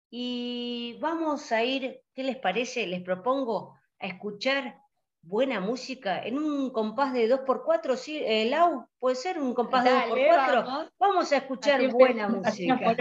Y 0.10 0.98
vamos 1.02 1.52
a 1.52 1.66
ir, 1.66 2.00
¿qué 2.14 2.24
les 2.24 2.38
parece? 2.38 2.88
Les 2.88 3.04
propongo 3.04 3.78
a 4.00 4.08
escuchar 4.08 4.83
buena 5.24 5.62
música 5.62 6.22
en 6.22 6.38
un 6.38 6.70
compás 6.70 7.14
de 7.14 7.30
2x4, 7.30 7.96
¿sí? 7.96 8.22
Eh, 8.24 8.46
Lau, 8.50 8.86
¿puede 9.00 9.16
ser 9.16 9.40
un 9.40 9.54
compás 9.54 9.86
de 9.86 9.92
2x4? 9.92 10.92
Vamos. 11.00 11.32
a 11.32 11.38
escuchar 11.38 11.88
buena 11.92 12.28
música. 12.30 12.96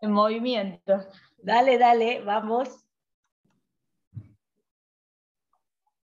en 0.00 0.12
movimiento. 0.12 1.04
Dale, 1.38 1.78
dale, 1.78 2.20
vamos. 2.20 2.84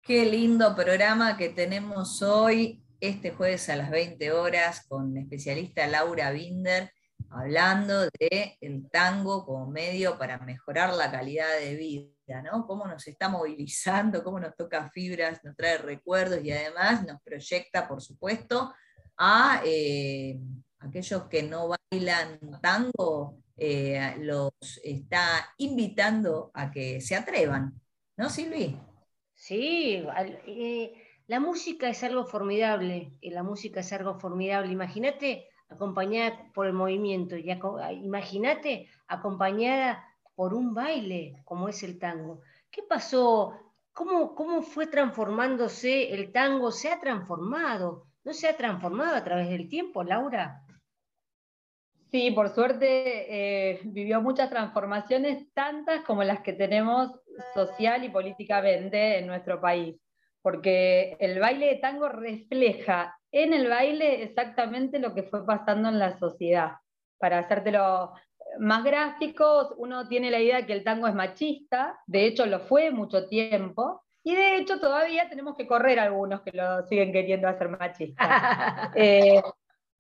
Qué 0.02 0.26
lindo 0.26 0.76
programa 0.76 1.38
que 1.38 1.50
tenemos 1.50 2.22
hoy, 2.22 2.84
este 3.00 3.32
jueves 3.32 3.70
a 3.70 3.76
las 3.76 3.90
20 3.90 4.32
horas, 4.32 4.86
con 4.88 5.14
la 5.14 5.22
especialista 5.22 5.88
Laura 5.88 6.32
Binder, 6.32 6.92
hablando 7.30 8.06
de 8.20 8.58
el 8.60 8.90
tango 8.90 9.46
como 9.46 9.68
medio 9.68 10.18
para 10.18 10.40
mejorar 10.40 10.94
la 10.94 11.12
calidad 11.12 11.58
de 11.60 11.76
vida, 11.76 12.13
¿no? 12.28 12.66
Cómo 12.66 12.88
nos 12.88 13.08
está 13.08 13.30
movilizando, 13.30 14.24
cómo 14.24 14.40
nos 14.40 14.56
toca 14.56 14.90
fibras, 14.90 15.44
nos 15.44 15.56
trae 15.56 15.78
recuerdos 15.78 16.44
y 16.44 16.52
además 16.52 17.06
nos 17.06 17.22
proyecta, 17.22 17.88
por 17.88 18.02
supuesto, 18.02 18.74
a 19.18 19.62
eh, 19.66 20.40
aquellos 20.80 21.24
que 21.26 21.44
no 21.44 21.70
bailan 21.92 22.40
tango 22.62 23.44
eh, 23.58 24.16
los 24.20 24.52
está 24.84 25.54
invitando 25.58 26.52
a 26.54 26.72
que 26.72 27.02
se 27.02 27.16
atrevan, 27.16 27.80
¿no, 28.18 28.30
Silvi? 28.30 28.80
Sí, 29.34 30.04
eh, 30.48 30.94
la 31.28 31.40
música 31.40 31.90
es 31.90 32.04
algo 32.04 32.26
formidable, 32.26 33.14
la 33.22 33.44
música 33.44 33.82
es 33.82 33.94
algo 33.94 34.20
formidable. 34.20 34.72
Imagínate 34.72 35.50
acompañada 35.70 36.52
por 36.54 36.68
el 36.68 36.74
movimiento, 36.74 37.36
y 37.36 37.52
imagínate 38.02 38.90
acompañada 39.08 40.04
por 40.36 40.54
un 40.54 40.74
baile 40.74 41.42
como 41.46 41.70
es 41.70 41.84
el 41.84 42.00
tango. 42.00 42.42
¿Qué 42.70 42.84
pasó? 42.84 43.54
¿Cómo, 43.92 44.34
¿Cómo 44.36 44.62
fue 44.62 44.88
transformándose 44.88 46.14
el 46.14 46.32
tango? 46.32 46.72
¿Se 46.72 46.92
ha 46.92 47.00
transformado? 47.00 48.08
¿No 48.24 48.34
se 48.34 48.48
ha 48.48 48.58
transformado 48.58 49.16
a 49.16 49.24
través 49.24 49.50
del 49.50 49.70
tiempo, 49.70 50.04
Laura? 50.04 50.64
Sí, 52.14 52.30
por 52.30 52.50
suerte 52.50 53.72
eh, 53.72 53.80
vivió 53.86 54.22
muchas 54.22 54.50
transformaciones, 54.50 55.52
tantas 55.54 56.04
como 56.04 56.24
las 56.24 56.42
que 56.42 56.54
tenemos 56.54 57.10
social 57.56 58.04
y 58.04 58.10
políticamente 58.10 59.18
en 59.18 59.26
nuestro 59.26 59.60
país, 59.60 59.96
porque 60.42 61.18
el 61.20 61.40
baile 61.40 61.68
de 61.68 61.76
tango 61.78 62.10
refleja 62.10 63.18
en 63.32 63.54
el 63.54 63.68
baile 63.68 64.22
exactamente 64.22 65.00
lo 65.00 65.16
que 65.16 65.24
fue 65.24 65.44
pasando 65.44 65.90
en 65.90 65.98
la 65.98 66.18
sociedad. 66.20 66.74
Para 67.18 67.40
hacértelo 67.40 68.14
más 68.60 68.84
gráficos, 68.84 69.74
uno 69.78 70.08
tiene 70.08 70.32
la 70.32 70.40
idea 70.40 70.58
de 70.58 70.66
que 70.66 70.74
el 70.74 70.84
tango 70.84 71.08
es 71.08 71.16
machista, 71.16 72.00
de 72.08 72.26
hecho 72.26 72.46
lo 72.46 72.60
fue 72.60 72.92
mucho 72.92 73.28
tiempo, 73.28 74.04
y 74.24 74.36
de 74.36 74.58
hecho 74.58 74.80
todavía 74.80 75.28
tenemos 75.30 75.56
que 75.58 75.68
correr 75.68 76.00
algunos 76.00 76.42
que 76.42 76.52
lo 76.54 76.86
siguen 76.88 77.12
queriendo 77.12 77.48
hacer 77.48 77.70
machista. 77.70 78.92
Eh, 78.96 79.42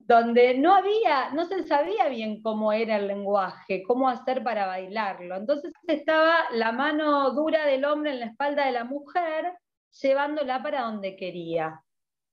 donde 0.05 0.57
no 0.57 0.75
había, 0.75 1.29
no 1.31 1.45
se 1.45 1.63
sabía 1.63 2.09
bien 2.09 2.41
cómo 2.41 2.73
era 2.73 2.97
el 2.97 3.07
lenguaje, 3.07 3.83
cómo 3.83 4.09
hacer 4.09 4.43
para 4.43 4.65
bailarlo. 4.65 5.35
Entonces 5.35 5.73
estaba 5.87 6.35
la 6.51 6.71
mano 6.71 7.31
dura 7.31 7.65
del 7.65 7.85
hombre 7.85 8.11
en 8.11 8.19
la 8.19 8.25
espalda 8.27 8.65
de 8.65 8.73
la 8.73 8.83
mujer, 8.83 9.53
llevándola 10.01 10.61
para 10.61 10.81
donde 10.81 11.15
quería. 11.15 11.81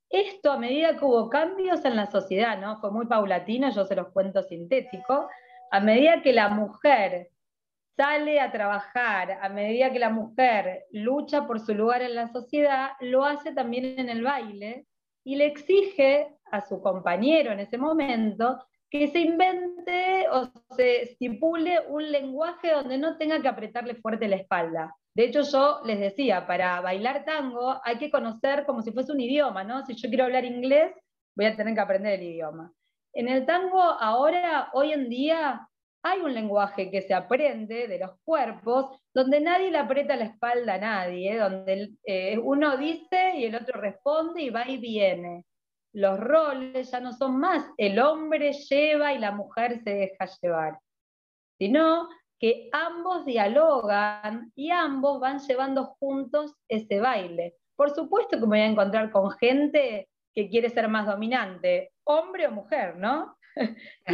Esto 0.09 0.51
a 0.51 0.59
medida 0.59 0.97
que 0.97 1.05
hubo 1.05 1.31
cambios 1.31 1.85
en 1.85 1.95
la 1.95 2.11
sociedad, 2.11 2.59
¿no? 2.59 2.81
Fue 2.81 2.91
muy 2.91 3.07
paulatino, 3.07 3.71
yo 3.71 3.85
se 3.85 3.95
los 3.95 4.09
cuento 4.09 4.43
sintético, 4.43 5.29
a 5.71 5.81
medida 5.81 6.23
que 6.23 6.33
la 6.33 6.49
mujer 6.49 7.31
sale 7.97 8.41
a 8.41 8.51
trabajar, 8.51 9.39
a 9.43 9.49
medida 9.49 9.93
que 9.93 9.99
la 9.99 10.11
mujer 10.11 10.85
lucha 10.91 11.47
por 11.47 11.61
su 11.61 11.75
lugar 11.75 12.03
en 12.03 12.15
la 12.15 12.29
sociedad, 12.29 12.93
lo 13.01 13.25
hace 13.25 13.53
también 13.53 13.99
en 13.99 14.09
el 14.09 14.23
baile 14.23 14.87
y 15.25 15.37
le 15.37 15.47
exige 15.47 16.35
a 16.51 16.63
su 16.63 16.81
compañero 16.81 17.53
en 17.53 17.61
ese 17.61 17.79
momento 17.79 18.65
que 18.91 19.09
se 19.09 19.21
invente 19.21 20.27
o 20.31 20.51
se 20.75 21.03
estipule 21.03 21.79
un 21.89 22.11
lenguaje 22.11 22.73
donde 22.73 22.99
no 22.99 23.17
tenga 23.17 23.41
que 23.41 23.49
apretarle 23.49 23.95
fuerte 23.95 24.27
la 24.27 24.37
espalda. 24.37 24.97
De 25.15 25.25
hecho, 25.25 25.43
yo 25.43 25.81
les 25.85 26.01
decía, 26.01 26.47
para 26.47 26.81
bailar 26.81 27.25
tango 27.25 27.81
hay 27.85 27.99
que 27.99 28.11
conocer 28.11 28.65
como 28.67 28.83
si 28.83 28.91
fuese 28.93 29.13
un 29.13 29.21
idioma, 29.21 29.63
¿no? 29.63 29.85
Si 29.85 29.95
yo 29.95 30.09
quiero 30.09 30.25
hablar 30.25 30.45
inglés, 30.45 30.93
voy 31.37 31.47
a 31.47 31.57
tener 31.57 31.75
que 31.75 31.81
aprender 31.81 32.19
el 32.19 32.27
idioma. 32.27 32.73
En 33.13 33.29
el 33.29 33.45
tango 33.47 33.81
ahora, 33.81 34.71
hoy 34.73 34.93
en 34.93 35.09
día, 35.09 35.69
hay 36.03 36.21
un 36.21 36.33
lenguaje 36.33 36.91
que 36.91 37.03
se 37.03 37.13
aprende 37.13 37.87
de 37.89 37.99
los 37.99 38.13
cuerpos, 38.25 38.99
donde 39.13 39.41
nadie 39.41 39.71
le 39.71 39.79
aprieta 39.79 40.17
la 40.17 40.27
espalda 40.27 40.75
a 40.75 40.79
nadie, 40.79 41.39
donde 41.39 41.91
eh, 42.05 42.39
uno 42.39 42.77
dice 42.77 43.37
y 43.37 43.45
el 43.45 43.55
otro 43.55 43.81
responde 43.81 44.43
y 44.43 44.51
va 44.51 44.69
y 44.69 44.79
viene. 44.79 45.45
Los 45.93 46.19
roles 46.21 46.91
ya 46.91 47.01
no 47.01 47.13
son 47.13 47.39
más 47.39 47.69
el 47.77 47.99
hombre 47.99 48.53
lleva 48.53 49.13
y 49.13 49.19
la 49.19 49.33
mujer 49.33 49.81
se 49.83 49.91
deja 49.91 50.29
llevar, 50.41 50.79
sino 51.59 52.09
que 52.39 52.71
ambos 52.73 53.27
dialogan 53.27 54.53
y 54.55 54.71
ambos 54.71 55.21
van 55.21 55.41
llevando 55.41 55.97
juntos 55.99 56.55
ese 56.69 57.01
baile. 57.01 57.57
Por 57.77 57.91
supuesto 57.91 58.39
que 58.39 58.47
me 58.47 58.47
voy 58.47 58.61
a 58.61 58.67
encontrar 58.67 59.11
con 59.11 59.31
gente 59.33 60.09
que 60.45 60.51
quiere 60.51 60.71
ser 60.71 60.89
más 60.89 61.07
dominante, 61.07 61.93
hombre 62.05 62.47
o 62.47 62.51
mujer, 62.51 62.97
¿no? 62.97 63.37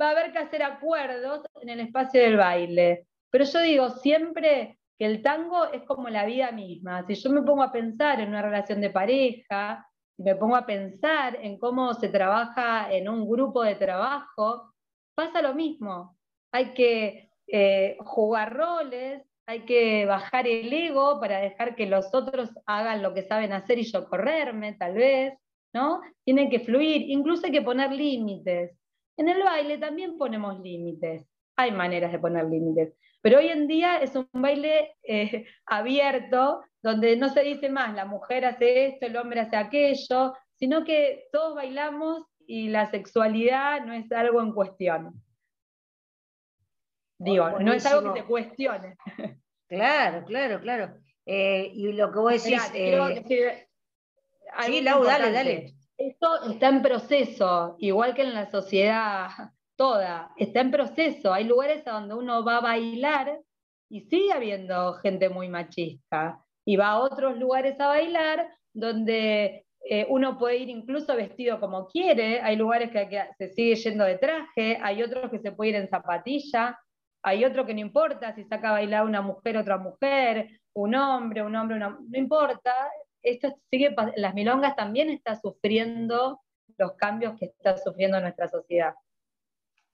va 0.00 0.08
a 0.08 0.10
haber 0.10 0.32
que 0.32 0.38
hacer 0.38 0.62
acuerdos 0.62 1.44
en 1.62 1.68
el 1.68 1.80
espacio 1.80 2.20
del 2.20 2.36
baile. 2.36 3.06
Pero 3.30 3.44
yo 3.44 3.60
digo 3.60 3.90
siempre 3.90 4.78
que 4.98 5.06
el 5.06 5.22
tango 5.22 5.72
es 5.72 5.82
como 5.82 6.08
la 6.08 6.24
vida 6.24 6.52
misma. 6.52 7.04
Si 7.06 7.14
yo 7.14 7.30
me 7.30 7.42
pongo 7.42 7.62
a 7.62 7.72
pensar 7.72 8.20
en 8.20 8.28
una 8.28 8.42
relación 8.42 8.80
de 8.80 8.90
pareja, 8.90 9.86
si 10.16 10.22
me 10.22 10.36
pongo 10.36 10.56
a 10.56 10.66
pensar 10.66 11.36
en 11.40 11.58
cómo 11.58 11.94
se 11.94 12.08
trabaja 12.08 12.92
en 12.92 13.08
un 13.08 13.28
grupo 13.28 13.62
de 13.62 13.74
trabajo, 13.74 14.72
pasa 15.14 15.42
lo 15.42 15.54
mismo 15.54 16.16
hay 16.54 16.72
que 16.72 17.32
eh, 17.48 17.96
jugar 17.98 18.54
roles, 18.54 19.26
hay 19.46 19.60
que 19.60 20.06
bajar 20.06 20.46
el 20.46 20.72
ego 20.72 21.20
para 21.20 21.38
dejar 21.38 21.76
que 21.76 21.86
los 21.86 22.14
otros 22.14 22.50
hagan 22.66 23.02
lo 23.02 23.14
que 23.14 23.22
saben 23.22 23.52
hacer 23.52 23.78
y 23.78 23.84
yo 23.84 24.08
correrme, 24.08 24.74
tal 24.74 24.94
vez, 24.94 25.34
¿no? 25.72 26.00
Tienen 26.24 26.50
que 26.50 26.60
fluir, 26.60 27.02
incluso 27.10 27.46
hay 27.46 27.52
que 27.52 27.62
poner 27.62 27.92
límites. 27.92 28.76
En 29.16 29.28
el 29.28 29.42
baile 29.42 29.78
también 29.78 30.16
ponemos 30.16 30.60
límites, 30.60 31.26
hay 31.56 31.72
maneras 31.72 32.12
de 32.12 32.18
poner 32.18 32.46
límites, 32.46 32.94
pero 33.20 33.38
hoy 33.38 33.48
en 33.48 33.66
día 33.66 33.98
es 33.98 34.14
un 34.16 34.28
baile 34.32 34.96
eh, 35.02 35.46
abierto, 35.66 36.62
donde 36.82 37.16
no 37.16 37.28
se 37.28 37.42
dice 37.42 37.70
más, 37.70 37.94
la 37.94 38.04
mujer 38.04 38.44
hace 38.44 38.86
esto, 38.86 39.06
el 39.06 39.16
hombre 39.16 39.40
hace 39.40 39.56
aquello, 39.56 40.34
sino 40.56 40.84
que 40.84 41.28
todos 41.32 41.54
bailamos 41.54 42.24
y 42.46 42.68
la 42.68 42.90
sexualidad 42.90 43.84
no 43.86 43.94
es 43.94 44.10
algo 44.12 44.42
en 44.42 44.52
cuestión. 44.52 45.23
Digo, 47.18 47.58
no 47.60 47.72
es 47.72 47.86
algo 47.86 48.12
que 48.12 48.20
te 48.20 48.26
cuestione. 48.26 48.96
Claro, 49.66 50.24
claro, 50.26 50.60
claro. 50.60 50.94
Eh, 51.26 51.70
y 51.74 51.92
lo 51.92 52.12
que 52.12 52.18
vos 52.18 52.32
decís. 52.32 52.60
Eh, 52.74 53.24
sí, 54.66 54.80
Lau, 54.82 55.02
dale, 55.02 55.32
dale. 55.32 55.74
Esto 55.96 56.50
está 56.50 56.68
en 56.68 56.82
proceso, 56.82 57.76
igual 57.78 58.14
que 58.14 58.22
en 58.22 58.34
la 58.34 58.50
sociedad 58.50 59.28
toda, 59.76 60.32
está 60.36 60.60
en 60.60 60.70
proceso. 60.70 61.32
Hay 61.32 61.44
lugares 61.44 61.86
a 61.86 61.92
donde 61.92 62.14
uno 62.14 62.44
va 62.44 62.58
a 62.58 62.60
bailar 62.60 63.40
y 63.88 64.02
sigue 64.02 64.32
habiendo 64.32 64.94
gente 64.94 65.28
muy 65.28 65.48
machista. 65.48 66.40
Y 66.64 66.76
va 66.76 66.88
a 66.88 67.00
otros 67.00 67.38
lugares 67.38 67.78
a 67.78 67.88
bailar 67.88 68.48
donde 68.72 69.66
eh, 69.88 70.06
uno 70.08 70.38
puede 70.38 70.56
ir 70.58 70.68
incluso 70.68 71.14
vestido 71.14 71.60
como 71.60 71.86
quiere. 71.86 72.40
Hay 72.40 72.56
lugares 72.56 72.90
que, 72.90 73.08
que, 73.08 73.22
se 73.38 73.52
sigue 73.52 73.76
yendo 73.76 74.04
de 74.04 74.18
traje, 74.18 74.78
hay 74.82 75.02
otros 75.02 75.30
que 75.30 75.38
se 75.38 75.52
puede 75.52 75.70
ir 75.70 75.76
en 75.76 75.88
zapatilla. 75.88 76.78
Hay 77.26 77.42
otro 77.42 77.64
que 77.64 77.72
no 77.72 77.80
importa 77.80 78.34
si 78.34 78.44
saca 78.44 78.68
a 78.68 78.72
bailar 78.72 79.06
una 79.06 79.22
mujer, 79.22 79.56
otra 79.56 79.78
mujer, 79.78 80.60
un 80.74 80.94
hombre, 80.94 81.42
un 81.42 81.56
hombre, 81.56 81.76
una, 81.76 81.98
no 81.98 82.18
importa. 82.18 82.74
Esto 83.22 83.48
sigue, 83.70 83.96
las 84.16 84.34
milongas 84.34 84.76
también 84.76 85.08
está 85.08 85.34
sufriendo 85.34 86.42
los 86.76 86.92
cambios 86.96 87.38
que 87.38 87.46
está 87.46 87.78
sufriendo 87.78 88.20
nuestra 88.20 88.46
sociedad. 88.48 88.92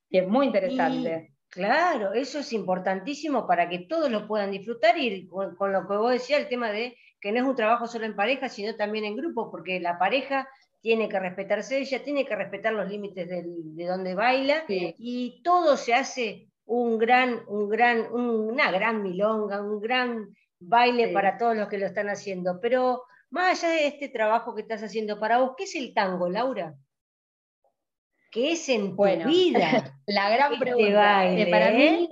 Y 0.08 0.18
es 0.18 0.26
muy 0.26 0.46
interesante. 0.46 1.32
claro, 1.48 2.14
eso 2.14 2.40
es 2.40 2.52
importantísimo 2.52 3.46
para 3.46 3.68
que 3.68 3.78
todos 3.78 4.10
lo 4.10 4.26
puedan 4.26 4.50
disfrutar 4.50 4.98
y 4.98 5.28
con, 5.28 5.54
lo 5.72 5.86
que 5.86 5.96
vos 5.96 6.10
decías, 6.10 6.40
el 6.40 6.48
tema 6.48 6.72
de 6.72 6.96
que 7.20 7.30
no 7.30 7.38
es 7.38 7.44
un 7.44 7.54
trabajo 7.54 7.86
solo 7.86 8.06
en 8.06 8.16
pareja, 8.16 8.48
sino 8.48 8.74
también 8.74 9.04
en 9.04 9.14
grupo, 9.14 9.52
porque 9.52 9.78
la 9.78 10.00
pareja 10.00 10.48
tiene 10.80 11.08
que 11.08 11.20
respetarse 11.20 11.78
ella, 11.78 12.02
tiene 12.02 12.24
que 12.24 12.34
respetar 12.34 12.72
los 12.72 12.88
límites 12.88 13.28
de 13.28 13.86
donde 13.86 14.14
baila 14.16 14.64
y 14.68 15.42
todo 15.44 15.76
se 15.76 15.94
hace 15.94 16.49
un 16.70 16.98
gran, 16.98 17.42
un 17.48 17.68
gran, 17.68 18.12
una 18.12 18.70
gran 18.70 19.02
milonga, 19.02 19.60
un 19.60 19.80
gran 19.80 20.32
baile 20.60 21.08
para 21.08 21.36
todos 21.36 21.56
los 21.56 21.68
que 21.68 21.78
lo 21.78 21.86
están 21.86 22.08
haciendo. 22.08 22.60
Pero 22.60 23.02
más 23.30 23.64
allá 23.64 23.74
de 23.74 23.86
este 23.88 24.08
trabajo 24.08 24.54
que 24.54 24.62
estás 24.62 24.80
haciendo 24.84 25.18
para 25.18 25.38
vos, 25.38 25.54
¿qué 25.56 25.64
es 25.64 25.74
el 25.74 25.92
tango, 25.92 26.28
Laura? 26.28 26.76
¿Qué 28.30 28.52
es 28.52 28.68
en 28.68 28.94
tu 28.94 29.02
vida? 29.02 29.98
La 30.06 30.30
gran 30.30 30.52
este 30.52 30.64
pregunta. 30.64 31.28
Eh, 31.28 31.50
para 31.50 31.72
mí, 31.72 32.08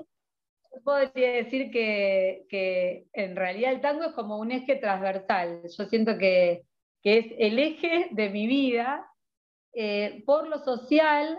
podría 0.82 1.30
decir 1.34 1.70
que, 1.70 3.06
en 3.12 3.36
realidad 3.36 3.72
el 3.72 3.80
tango 3.80 4.06
es 4.06 4.12
como 4.12 4.38
un 4.38 4.50
eje 4.50 4.74
transversal. 4.74 5.62
Yo 5.62 5.84
siento 5.84 6.18
que, 6.18 6.64
es 7.04 7.26
el 7.38 7.58
eje 7.58 8.08
de 8.10 8.28
mi 8.28 8.46
vida 8.46 9.08
eh, 9.72 10.22
por 10.26 10.46
lo 10.46 10.58
social, 10.58 11.38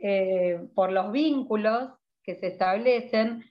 eh, 0.00 0.60
por 0.76 0.92
los 0.92 1.10
vínculos, 1.10 1.97
que 2.28 2.34
se 2.34 2.48
establecen, 2.48 3.42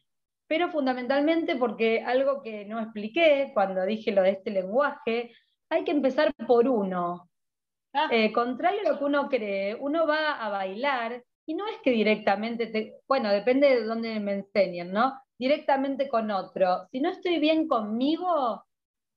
pero 0.47 0.69
fundamentalmente 0.69 1.55
porque 1.55 2.03
algo 2.03 2.43
que 2.43 2.63
no 2.65 2.79
expliqué 2.79 3.49
cuando 3.55 3.83
dije 3.83 4.11
lo 4.11 4.21
de 4.21 4.29
este 4.29 4.51
lenguaje, 4.51 5.33
hay 5.67 5.83
que 5.83 5.89
empezar 5.89 6.31
por 6.45 6.67
uno. 6.67 7.27
Ah. 7.91 8.07
Eh, 8.11 8.31
contrario 8.31 8.81
a 8.85 8.91
lo 8.91 8.99
que 8.99 9.05
uno 9.05 9.29
cree, 9.29 9.73
uno 9.73 10.05
va 10.05 10.33
a 10.33 10.49
bailar 10.49 11.23
y 11.47 11.55
no 11.55 11.67
es 11.67 11.77
que 11.83 11.89
directamente, 11.89 12.99
bueno, 13.07 13.31
depende 13.31 13.67
de 13.67 13.83
dónde 13.83 14.19
me 14.19 14.33
enseñen, 14.33 14.91
¿no? 14.91 15.19
Directamente 15.39 16.07
con 16.07 16.29
otro. 16.29 16.87
Si 16.91 16.99
no 16.99 17.09
estoy 17.09 17.39
bien 17.39 17.67
conmigo, 17.67 18.63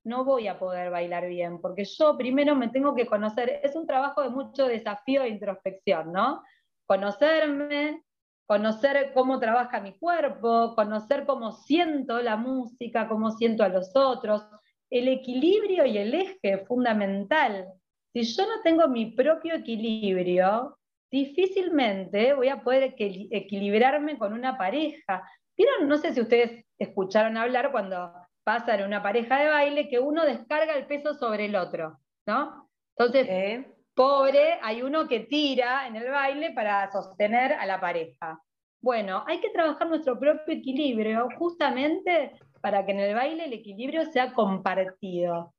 no 0.04 0.24
voy 0.24 0.48
a 0.48 0.58
poder 0.58 0.90
bailar 0.90 1.28
bien, 1.28 1.60
porque 1.60 1.84
yo 1.84 2.16
primero 2.16 2.56
me 2.56 2.68
tengo 2.68 2.94
que 2.94 3.04
conocer. 3.04 3.60
Es 3.62 3.76
un 3.76 3.86
trabajo 3.86 4.22
de 4.22 4.30
mucho 4.30 4.64
desafío 4.64 5.20
e 5.20 5.28
introspección, 5.28 6.12
¿no? 6.12 6.42
Conocerme, 6.86 8.04
conocer 8.50 9.12
cómo 9.14 9.38
trabaja 9.38 9.80
mi 9.80 9.92
cuerpo, 9.92 10.74
conocer 10.74 11.24
cómo 11.24 11.52
siento 11.52 12.20
la 12.20 12.34
música, 12.34 13.06
cómo 13.06 13.30
siento 13.30 13.62
a 13.62 13.68
los 13.68 13.94
otros, 13.94 14.44
el 14.90 15.06
equilibrio 15.06 15.86
y 15.86 15.96
el 15.96 16.12
eje 16.12 16.58
fundamental. 16.66 17.68
Si 18.12 18.24
yo 18.24 18.42
no 18.48 18.60
tengo 18.64 18.88
mi 18.88 19.12
propio 19.12 19.54
equilibrio, 19.54 20.76
difícilmente 21.12 22.34
voy 22.34 22.48
a 22.48 22.64
poder 22.64 22.96
equilibrarme 22.98 24.18
con 24.18 24.32
una 24.32 24.58
pareja. 24.58 25.22
¿Vieron? 25.56 25.88
No 25.88 25.96
sé 25.98 26.12
si 26.12 26.20
ustedes 26.20 26.64
escucharon 26.76 27.36
hablar 27.36 27.70
cuando 27.70 28.12
pasan 28.42 28.82
una 28.82 29.00
pareja 29.00 29.38
de 29.38 29.48
baile 29.48 29.88
que 29.88 30.00
uno 30.00 30.24
descarga 30.24 30.74
el 30.74 30.86
peso 30.86 31.14
sobre 31.14 31.44
el 31.44 31.54
otro, 31.54 32.00
¿no? 32.26 32.68
Entonces, 32.98 33.28
pobre, 34.00 34.58
hay 34.62 34.80
uno 34.80 35.06
que 35.06 35.20
tira 35.20 35.86
en 35.86 35.94
el 35.94 36.10
baile 36.10 36.52
para 36.52 36.90
sostener 36.90 37.52
a 37.52 37.66
la 37.66 37.78
pareja. 37.78 38.40
Bueno, 38.80 39.24
hay 39.26 39.40
que 39.40 39.50
trabajar 39.50 39.90
nuestro 39.90 40.18
propio 40.18 40.54
equilibrio 40.54 41.28
justamente 41.36 42.32
para 42.62 42.86
que 42.86 42.92
en 42.92 43.00
el 43.00 43.14
baile 43.14 43.44
el 43.44 43.52
equilibrio 43.52 44.06
sea 44.06 44.32
compartido. 44.32 45.52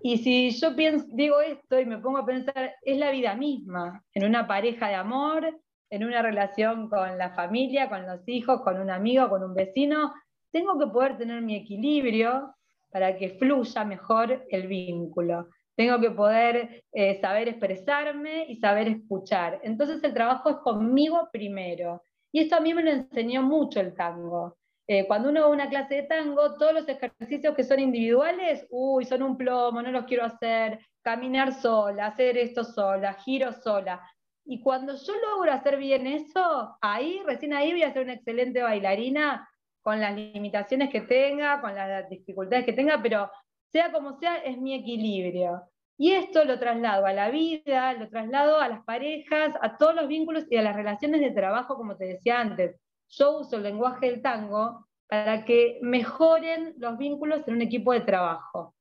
Y 0.00 0.18
si 0.18 0.50
yo 0.50 0.70
digo 1.12 1.40
esto 1.40 1.78
y 1.78 1.86
me 1.86 1.98
pongo 1.98 2.18
a 2.18 2.26
pensar, 2.26 2.74
es 2.82 2.98
la 2.98 3.12
vida 3.12 3.36
misma, 3.36 4.02
en 4.12 4.24
una 4.24 4.48
pareja 4.48 4.88
de 4.88 4.96
amor, 4.96 5.56
en 5.88 6.04
una 6.04 6.20
relación 6.20 6.88
con 6.88 7.16
la 7.16 7.30
familia, 7.30 7.88
con 7.88 8.04
los 8.04 8.26
hijos, 8.26 8.62
con 8.62 8.80
un 8.80 8.90
amigo, 8.90 9.28
con 9.28 9.44
un 9.44 9.54
vecino, 9.54 10.12
tengo 10.50 10.80
que 10.80 10.88
poder 10.88 11.16
tener 11.16 11.42
mi 11.42 11.54
equilibrio 11.54 12.56
para 12.90 13.16
que 13.16 13.38
fluya 13.38 13.84
mejor 13.84 14.44
el 14.50 14.66
vínculo. 14.66 15.46
Tengo 15.76 16.00
que 16.00 16.10
poder 16.10 16.84
eh, 16.92 17.20
saber 17.20 17.48
expresarme 17.48 18.46
y 18.48 18.56
saber 18.56 18.88
escuchar. 18.88 19.60
Entonces 19.62 20.02
el 20.04 20.14
trabajo 20.14 20.50
es 20.50 20.56
conmigo 20.56 21.28
primero. 21.32 22.02
Y 22.32 22.40
esto 22.40 22.56
a 22.56 22.60
mí 22.60 22.74
me 22.74 22.82
lo 22.82 22.90
enseñó 22.90 23.42
mucho 23.42 23.80
el 23.80 23.94
tango. 23.94 24.56
Eh, 24.86 25.06
cuando 25.06 25.30
uno 25.30 25.40
va 25.40 25.46
a 25.46 25.50
una 25.50 25.68
clase 25.68 25.94
de 25.94 26.02
tango, 26.02 26.56
todos 26.56 26.74
los 26.74 26.88
ejercicios 26.88 27.54
que 27.54 27.64
son 27.64 27.80
individuales, 27.80 28.66
uy, 28.70 29.04
son 29.04 29.22
un 29.22 29.36
plomo, 29.36 29.80
no 29.80 29.90
los 29.90 30.04
quiero 30.04 30.24
hacer, 30.24 30.78
caminar 31.02 31.54
sola, 31.54 32.06
hacer 32.06 32.36
esto 32.36 32.64
sola, 32.64 33.14
giro 33.14 33.52
sola. 33.52 34.02
Y 34.44 34.60
cuando 34.60 34.94
yo 34.94 35.12
logro 35.30 35.52
hacer 35.52 35.78
bien 35.78 36.06
eso, 36.06 36.76
ahí, 36.82 37.22
recién 37.24 37.54
ahí 37.54 37.72
voy 37.72 37.82
a 37.82 37.92
ser 37.94 38.02
una 38.02 38.12
excelente 38.12 38.62
bailarina 38.62 39.48
con 39.80 40.00
las 40.00 40.14
limitaciones 40.14 40.90
que 40.90 41.00
tenga, 41.00 41.60
con 41.62 41.74
las 41.74 42.08
dificultades 42.10 42.66
que 42.66 42.72
tenga, 42.74 43.00
pero 43.02 43.30
sea 43.74 43.90
como 43.90 44.16
sea, 44.20 44.36
es 44.36 44.56
mi 44.56 44.72
equilibrio. 44.72 45.62
Y 45.98 46.12
esto 46.12 46.44
lo 46.44 46.60
traslado 46.60 47.06
a 47.06 47.12
la 47.12 47.28
vida, 47.30 47.92
lo 47.94 48.08
traslado 48.08 48.60
a 48.60 48.68
las 48.68 48.84
parejas, 48.84 49.52
a 49.60 49.76
todos 49.76 49.96
los 49.96 50.06
vínculos 50.06 50.44
y 50.48 50.56
a 50.56 50.62
las 50.62 50.76
relaciones 50.76 51.20
de 51.20 51.32
trabajo, 51.32 51.76
como 51.76 51.96
te 51.96 52.04
decía 52.04 52.40
antes. 52.40 52.76
Yo 53.08 53.40
uso 53.40 53.56
el 53.56 53.64
lenguaje 53.64 54.06
del 54.06 54.22
tango 54.22 54.86
para 55.08 55.44
que 55.44 55.80
mejoren 55.82 56.74
los 56.78 56.96
vínculos 56.98 57.48
en 57.48 57.54
un 57.54 57.62
equipo 57.62 57.92
de 57.92 58.02
trabajo, 58.02 58.76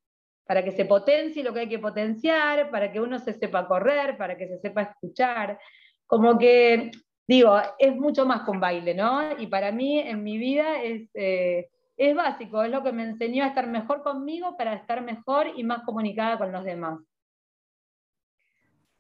para 0.46 0.64
que 0.64 0.72
se 0.72 0.86
potencie 0.86 1.44
lo 1.44 1.54
que 1.54 1.62
hay 1.62 1.70
que 1.70 1.80
potenciar, 1.80 2.70
para 2.70 2.92
que 2.92 3.02
uno 3.02 3.18
se 3.18 3.34
sepa 3.34 3.68
correr, 3.68 4.16
para 4.16 4.38
que 4.38 4.48
se 4.48 4.60
sepa 4.60 4.84
escuchar. 4.84 5.58
Como 6.06 6.38
que, 6.38 6.92
digo, 7.28 7.60
es 7.80 7.96
mucho 7.96 8.28
más 8.28 8.42
con 8.42 8.60
baile, 8.60 8.94
¿no? 8.94 9.40
Y 9.40 9.48
para 9.48 9.72
mí, 9.72 9.98
en 9.98 10.22
mi 10.22 10.38
vida, 10.38 10.84
es, 10.84 11.10
eh, 11.16 11.70
es 11.98 12.16
básico, 12.16 12.64
es 12.64 12.72
lo 12.72 12.84
que 12.84 12.92
me 12.92 13.04
enseñó 13.04 13.44
a 13.44 13.48
estar 13.48 13.68
mejor 13.68 14.02
conmigo 14.04 14.58
para 14.58 14.74
estar 14.74 15.02
mejor 15.02 15.48
y 15.56 15.64
más 15.64 15.84
comunicada 15.84 16.38
con 16.38 16.52
los 16.52 16.64
demás. 16.64 17.00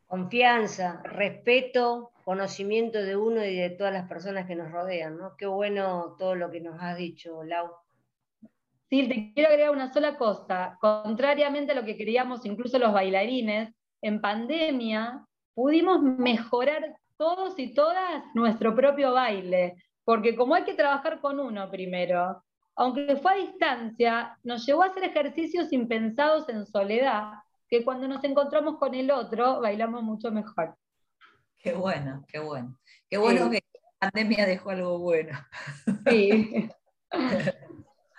Confianza, 0.06 1.02
respeto, 1.04 2.12
conocimiento 2.24 3.00
de 3.00 3.16
uno 3.16 3.44
y 3.44 3.56
de 3.56 3.72
todas 3.72 3.94
las 3.94 4.08
personas 4.08 4.46
que 4.46 4.56
nos 4.56 4.72
rodean, 4.72 5.18
¿no? 5.18 5.36
Qué 5.38 5.48
bueno 5.48 6.16
todo 6.20 6.36
lo 6.36 6.52
que 6.52 6.62
nos 6.62 6.80
has 6.80 6.98
dicho, 6.98 7.44
Lau. 7.44 7.72
Sí, 8.90 9.08
te 9.08 9.34
quiero 9.34 9.50
agregar 9.50 9.72
una 9.72 9.92
sola 9.92 10.18
cosa. 10.18 10.78
Contrariamente 10.80 11.72
a 11.72 11.76
lo 11.76 11.84
que 11.84 11.98
queríamos 11.98 12.46
incluso 12.46 12.78
los 12.78 12.94
bailarines, 12.94 13.74
en 14.02 14.22
pandemia 14.22 15.26
pudimos 15.56 16.02
mejorar 16.02 16.96
todos 17.18 17.58
y 17.58 17.74
todas 17.74 18.24
nuestro 18.36 18.76
propio 18.76 19.14
baile, 19.14 19.76
porque 20.04 20.36
como 20.36 20.56
hay 20.56 20.64
que 20.64 20.74
trabajar 20.74 21.22
con 21.22 21.40
uno 21.40 21.70
primero, 21.72 22.44
aunque 22.76 23.16
fue 23.18 23.34
a 23.34 23.36
distancia, 23.36 24.40
nos 24.44 24.66
llevó 24.66 24.84
a 24.84 24.88
hacer 24.88 25.04
ejercicios 25.04 25.72
impensados 25.72 26.50
en 26.50 26.66
soledad, 26.66 27.34
que 27.70 27.84
cuando 27.84 28.08
nos 28.08 28.24
encontramos 28.24 28.78
con 28.78 28.94
el 28.96 29.12
otro 29.12 29.62
bailamos 29.62 30.04
mucho 30.04 30.32
mejor. 30.32 30.76
Qué 31.58 31.74
bueno, 31.74 32.26
qué 32.28 32.40
bueno. 32.40 32.78
Qué 33.10 33.18
bueno 33.18 33.50
que 33.50 33.64
la 33.74 34.10
pandemia 34.10 34.46
dejó 34.46 34.72
algo 34.72 35.00
bueno. 35.00 35.38
Sí. 36.10 36.70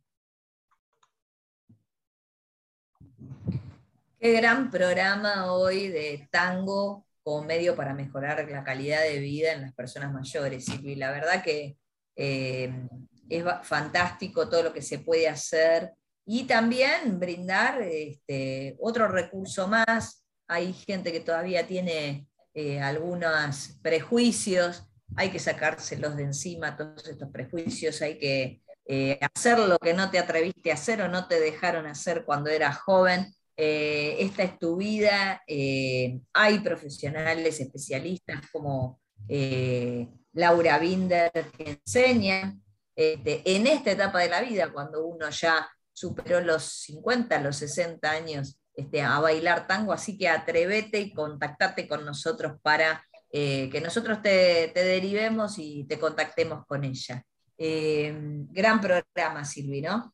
Qué 4.21 4.33
gran 4.35 4.71
programa 4.71 5.53
hoy 5.53 5.89
de 5.89 6.29
tango 6.31 7.09
como 7.23 7.45
medio 7.45 7.77
para 7.77 7.95
mejorar 7.95 8.49
la 8.51 8.65
calidad 8.65 9.03
de 9.03 9.19
vida 9.19 9.53
en 9.53 9.63
las 9.63 9.75
personas 9.75 10.13
mayores. 10.13 10.67
Y 10.83 10.95
la 10.95 11.11
verdad 11.11 11.43
que 11.43 11.77
eh, 12.17 12.89
es 13.29 13.45
fantástico 13.63 14.49
todo 14.49 14.65
lo 14.65 14.73
que 14.73 14.83
se 14.83 14.99
puede 14.99 15.29
hacer 15.29 15.93
y 16.27 16.45
también 16.45 17.19
brindar 17.19 17.81
este, 17.83 18.77
otro 18.81 19.09
recurso 19.09 19.69
más. 19.69 20.25
Hay 20.49 20.73
gente 20.73 21.13
que 21.13 21.21
todavía 21.21 21.67
tiene 21.67 22.27
eh, 22.55 22.81
algunos 22.81 23.79
prejuicios, 23.83 24.85
hay 25.17 25.31
que 25.31 25.39
sacárselos 25.39 26.17
de 26.17 26.25
encima, 26.25 26.77
todos 26.77 27.07
estos 27.09 27.31
prejuicios, 27.31 28.03
hay 28.03 28.19
que 28.19 28.63
eh, 28.87 29.19
hacer 29.21 29.59
lo 29.59 29.79
que 29.79 29.95
no 29.95 30.11
te 30.11 30.19
atreviste 30.19 30.71
a 30.71 30.75
hacer 30.75 31.03
o 31.03 31.09
no 31.09 31.29
te 31.29 31.39
dejaron 31.39 31.87
hacer 31.87 32.25
cuando 32.25 32.51
eras 32.51 32.79
joven 32.79 33.33
eh, 33.57 34.17
esta 34.21 34.43
es 34.43 34.59
tu 34.59 34.77
vida, 34.77 35.43
eh, 35.47 36.21
hay 36.33 36.61
profesionales 36.61 37.61
especialistas 37.61 38.41
como 38.51 39.01
eh, 39.29 40.09
Laura 40.33 40.79
Binder 40.79 41.31
que 41.57 41.79
enseñan 41.85 42.63
este, 42.97 43.43
en 43.45 43.67
esta 43.67 43.91
etapa 43.93 44.21
de 44.21 44.29
la 44.29 44.41
vida, 44.41 44.73
cuando 44.73 45.07
uno 45.07 45.29
ya 45.31 45.69
superó 45.93 46.41
los 46.41 46.65
50, 46.65 47.41
los 47.41 47.57
60 47.57 48.11
años, 48.11 48.59
este, 48.75 49.03
a 49.03 49.19
bailar 49.21 49.67
tango, 49.67 49.93
así 49.93 50.17
que 50.17 50.29
atrévete 50.29 51.01
y 51.01 51.13
contactate 51.13 51.87
con 51.87 52.05
nosotros 52.05 52.59
para 52.63 53.05
que 53.33 53.81
nosotros 53.81 54.23
te, 54.23 54.73
te, 54.75 54.83
derivemos 54.83 55.57
y 55.59 55.85
te 55.85 56.01
contactemos 56.01 56.67
con 56.67 56.83
ella. 56.83 57.25
gran 57.57 58.81
programa, 58.81 59.45
Silvi, 59.45 59.83
¿no? 59.83 60.13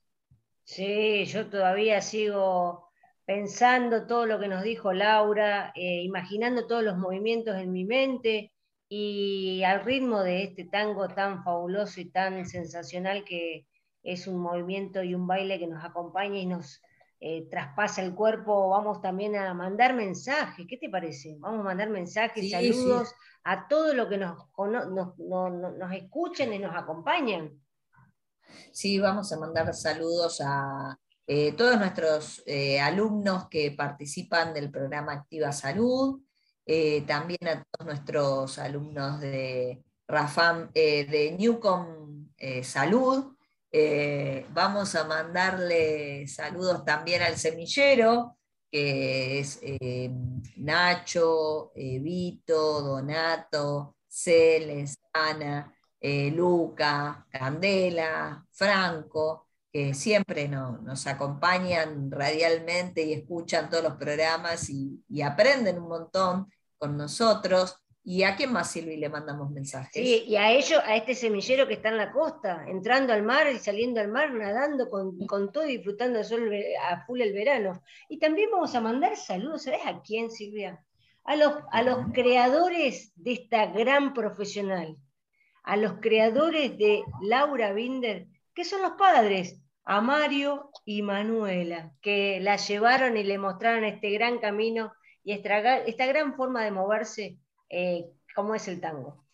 Sí, 0.65 1.25
yo 1.25 1.49
todavía 1.49 2.03
sigo 2.03 2.86
pensando 3.27 4.07
todo 4.07 4.25
lo 4.25 4.39
que 4.39 4.49
nos 4.49 4.63
dijo 4.63 4.93
Laura, 4.93 5.73
eh, 5.75 6.03
imaginando 6.03 6.67
todos 6.67 6.85
los 6.85 6.97
movimientos 6.97 7.57
en 7.57 7.73
mi 7.73 7.85
mente 7.85 8.53
y 8.89 9.65
al 9.65 9.85
ritmo 9.85 10.23
de 10.23 10.45
este 10.45 10.65
tango 10.65 11.09
tan 11.09 11.43
fabuloso 11.43 12.01
y 12.01 12.09
tan 12.09 12.47
sensacional 12.47 13.25
que 13.25 13.67
es 14.05 14.29
un 14.29 14.39
movimiento 14.39 15.03
y 15.03 15.17
un 15.17 15.27
baile 15.27 15.59
que 15.59 15.67
nos 15.67 15.85
acompaña 15.85 16.39
y 16.39 16.47
nos 16.47 16.81
eh, 17.19 17.49
traspasa 17.51 18.03
el 18.03 18.15
cuerpo, 18.15 18.69
vamos 18.69 19.01
también 19.03 19.35
a 19.35 19.53
mandar 19.55 19.95
mensajes. 19.95 20.65
¿Qué 20.69 20.77
te 20.77 20.89
parece? 20.89 21.37
Vamos 21.41 21.61
a 21.61 21.65
mandar 21.65 21.91
mensajes, 21.91 22.49
saludos 22.49 23.13
a 23.43 23.67
todos 23.67 23.95
los 23.95 24.09
que 24.09 24.19
nos, 24.19 24.37
nos, 24.57 25.19
nos 25.19 25.93
escuchen 25.93 26.53
y 26.53 26.61
nos 26.61 26.77
acompañan. 26.77 27.61
Sí, 28.71 29.01
vamos 29.01 29.33
a 29.33 29.39
mandar 29.41 29.75
saludos 29.75 30.41
a, 30.45 30.97
eh, 31.29 31.53
todos 31.53 31.77
nuestros 31.79 32.43
eh, 32.47 32.81
alumnos 32.81 33.49
que 33.49 33.73
participan 33.73 34.55
del 34.55 34.71
programa 34.71 35.13
Activa 35.13 35.51
Salud, 35.51 36.21
eh, 36.65 37.03
también 37.03 37.49
a 37.49 37.65
todos 37.65 37.87
nuestros 37.87 38.59
alumnos 38.61 39.21
de, 39.21 39.83
Rafam, 40.07 40.71
de 40.73 41.35
Newcom 41.37 42.29
Salud. 42.63 43.35
vamos 44.51 44.95
a 44.95 45.05
mandarle 45.05 46.29
saludos 46.29 46.85
también 46.85 47.23
al 47.23 47.37
semillero, 47.37 48.39
que 48.71 49.41
es 49.41 49.61
Nacho, 50.57 51.73
Vito, 51.75 52.83
Donato, 52.83 53.97
Celes, 54.07 54.97
Ana, 55.13 55.73
Luca, 56.01 57.27
Candela, 57.29 58.45
Franco 58.53 59.46
que 59.77 59.93
siempre 59.93 60.49
nos 60.49 61.07
acompañan 61.07 62.11
radialmente 62.11 63.03
y 63.03 63.13
escuchan 63.13 63.69
todos 63.69 63.85
los 63.85 63.97
programas 63.97 64.71
y, 64.71 65.21
aprenden 65.21 65.79
un 65.79 65.89
montón 65.89 66.51
con 66.79 66.97
nosotros. 66.97 67.77
¿Y 68.03 68.23
a 68.23 68.37
quién 68.37 68.55
más, 68.55 68.71
Silvi, 68.71 68.97
le 68.97 69.11
mandamos 69.11 69.51
mensajes? 69.51 69.93
Sí, 69.93 70.25
y 70.27 70.37
a 70.37 70.51
ellos, 70.51 70.81
a 70.83 70.97
este 70.97 71.15
semillero 71.15 71.69
que 71.69 71.75
está 71.75 71.91
en 71.91 71.99
la 71.99 72.11
costa, 72.11 72.65
entrando 72.67 73.13
al 73.13 73.23
mar 73.23 73.49
y 73.53 73.59
saliendo 73.59 74.01
al 74.01 74.09
mar, 74.09 74.33
nadando 74.33 74.89
con, 74.89 75.53
todo 75.53 75.67
y 75.67 75.77
disfrutando 75.77 76.25
sol 76.25 76.51
a 76.83 77.05
full 77.05 77.21
el 77.21 77.35
verano. 77.35 77.83
Y 78.09 78.19
también 78.19 78.49
vamos 78.51 78.75
a 78.75 78.81
mandar 78.81 79.15
saludos, 79.15 79.65
¿sabes 79.65 79.81
a 79.85 80.01
quién, 80.01 80.31
Silvia? 80.31 80.83
A 81.25 81.37
los, 81.37 81.53
a 81.71 81.83
los 81.83 81.99
creadores 82.15 83.13
de 83.15 83.33
esta 83.35 83.67
gran 83.67 84.15
profesional, 84.15 84.97
a 85.65 85.77
los 85.77 86.01
creadores 86.01 86.79
de 86.79 87.03
Laura 87.21 87.75
Binder, 87.75 88.27
que 88.55 88.65
son 88.65 88.81
los 88.81 88.93
padres, 88.93 89.61
a 89.87 90.01
Mario 90.01 90.71
y 90.85 91.03
Manuela, 91.03 91.93
que 92.03 92.41
la 92.41 92.57
llevaron 92.57 93.17
y 93.17 93.23
le 93.23 93.39
mostraron 93.39 93.85
este 93.85 94.11
gran 94.11 94.39
camino 94.39 94.93
y 95.23 95.33
esta, 95.33 95.61
gran 96.07 96.35
forma 96.37 96.65
de 96.65 96.73
moverse 96.73 97.39
eh, 97.71 98.11
como 98.35 98.55
es 98.55 98.67
el 98.67 98.81
tango. 98.81 99.25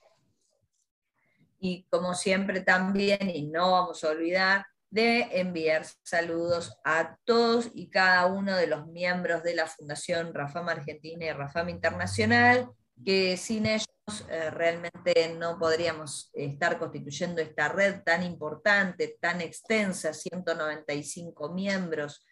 Y 1.58 1.86
como 1.90 2.14
siempre 2.14 2.60
también, 2.60 3.30
y 3.30 3.42
no 3.44 3.72
vamos 3.72 4.04
a 4.04 4.10
olvidar, 4.10 4.66
de 4.90 5.40
enviar 5.40 5.86
saludos 6.02 6.76
a 6.84 7.16
todos 7.24 7.70
y 7.72 7.88
cada 7.88 8.26
uno 8.26 8.54
de 8.54 8.66
los 8.66 8.86
miembros 8.88 9.42
de 9.42 9.54
la 9.54 9.66
Fundación 9.66 10.34
Rafam 10.34 10.68
Argentina 10.68 11.24
y 11.24 11.32
Rafam 11.32 11.70
Internacional, 11.70 12.68
que 13.02 13.38
sin 13.38 13.64
ellos 13.64 13.86
eh, 14.28 14.50
realmente 14.50 15.36
no 15.38 15.58
podríamos 15.58 16.30
estar 16.34 16.78
constituyendo 16.78 17.40
esta 17.40 17.68
red 17.68 18.02
tan 18.02 18.22
importante, 18.24 19.16
tan 19.20 19.40
extensa, 19.40 20.12
195 20.12 21.52
miembros, 21.52 22.24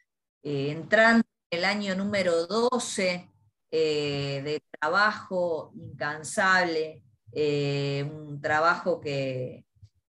eh, 0.42 0.72
entrando 0.72 1.24
en 1.50 1.58
el 1.58 1.64
año 1.64 1.94
número 1.94 2.46
12 2.46 3.30
eh, 3.70 4.42
de 4.42 4.62
trabajo 4.80 5.72
incansable, 5.76 7.04
un 7.32 8.40
trabajo 8.42 9.00
que, 9.00 9.64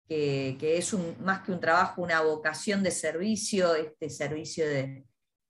es 0.09 0.93
más 1.19 1.41
que 1.41 1.51
un 1.51 1.59
trabajo, 1.59 2.01
una 2.01 2.21
vocación 2.21 2.81
de 2.81 2.91
servicio, 2.91 3.75
este 3.75 4.09
servicio 4.09 4.67
de, 4.67 5.05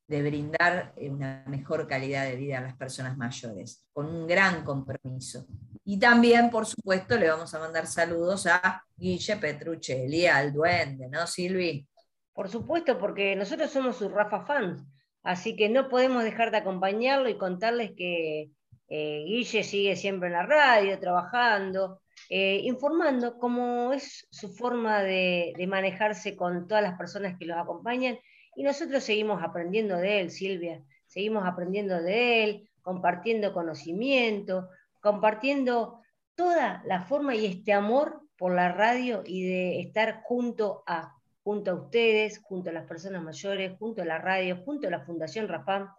brindar 0.07 0.93
eh, 0.97 1.09
una 1.09 1.45
mejor 1.47 1.87
calidad 1.87 2.25
de 2.25 2.35
vida 2.35 2.57
a 2.57 2.61
las 2.61 2.75
personas 2.75 3.17
mayores, 3.17 3.87
con 3.93 4.07
un 4.07 4.27
gran 4.27 4.65
compromiso. 4.65 5.47
Y 5.83 5.99
también, 5.99 6.49
por 6.49 6.65
supuesto, 6.65 7.17
le 7.17 7.29
vamos 7.29 7.53
a 7.53 7.59
mandar 7.59 7.87
saludos 7.87 8.45
a 8.47 8.83
Guille 8.95 9.37
Petruccelli, 9.37 10.27
al 10.27 10.53
duende, 10.53 11.07
¿no, 11.09 11.25
Silvi? 11.25 11.87
Por 12.33 12.49
supuesto, 12.49 12.97
porque 12.99 13.35
nosotros 13.35 13.71
somos 13.71 13.97
sus 13.97 14.11
Rafa 14.11 14.45
fans. 14.45 14.83
Así 15.23 15.55
que 15.55 15.69
no 15.69 15.89
podemos 15.89 16.23
dejar 16.23 16.51
de 16.51 16.57
acompañarlo 16.57 17.29
y 17.29 17.37
contarles 17.37 17.91
que 17.95 18.51
eh, 18.87 19.23
Guille 19.25 19.63
sigue 19.63 19.95
siempre 19.95 20.27
en 20.27 20.33
la 20.33 20.45
radio, 20.45 20.99
trabajando, 20.99 22.01
eh, 22.29 22.61
informando 22.63 23.37
cómo 23.37 23.93
es 23.93 24.27
su 24.31 24.53
forma 24.53 25.01
de, 25.03 25.53
manejarse 25.67 26.35
con 26.35 26.67
todas 26.67 26.83
las 26.83 26.97
personas 26.97 27.37
que 27.37 27.45
los 27.45 27.57
acompañan. 27.57 28.17
Y 28.55 28.63
nosotros 28.63 29.03
seguimos 29.03 29.41
aprendiendo 29.43 29.97
de 29.97 30.21
él, 30.21 30.31
Silvia, 30.31 30.83
seguimos 31.07 31.45
aprendiendo 31.45 32.01
de 32.01 32.43
él, 32.43 32.69
compartiendo 32.81 33.53
conocimiento, 33.53 34.69
compartiendo 35.01 36.01
toda 36.35 36.81
la 36.85 37.03
forma 37.03 37.35
y 37.35 37.45
este 37.45 37.73
amor 37.73 38.21
por 38.37 38.53
la 38.53 38.71
radio 38.71 39.23
y 39.25 39.43
de 39.43 39.81
estar 39.81 40.21
junto 40.23 40.83
a 40.87 41.15
junto 41.43 41.71
a 41.71 41.75
ustedes, 41.75 42.39
junto 42.43 42.69
a 42.69 42.73
las 42.73 42.87
personas 42.87 43.23
mayores, 43.23 43.77
junto 43.79 44.01
a 44.01 44.05
la 44.05 44.19
radio, 44.19 44.61
junto 44.63 44.87
a 44.87 44.91
la 44.91 45.01
Fundación 45.01 45.47
Rafam, 45.47 45.89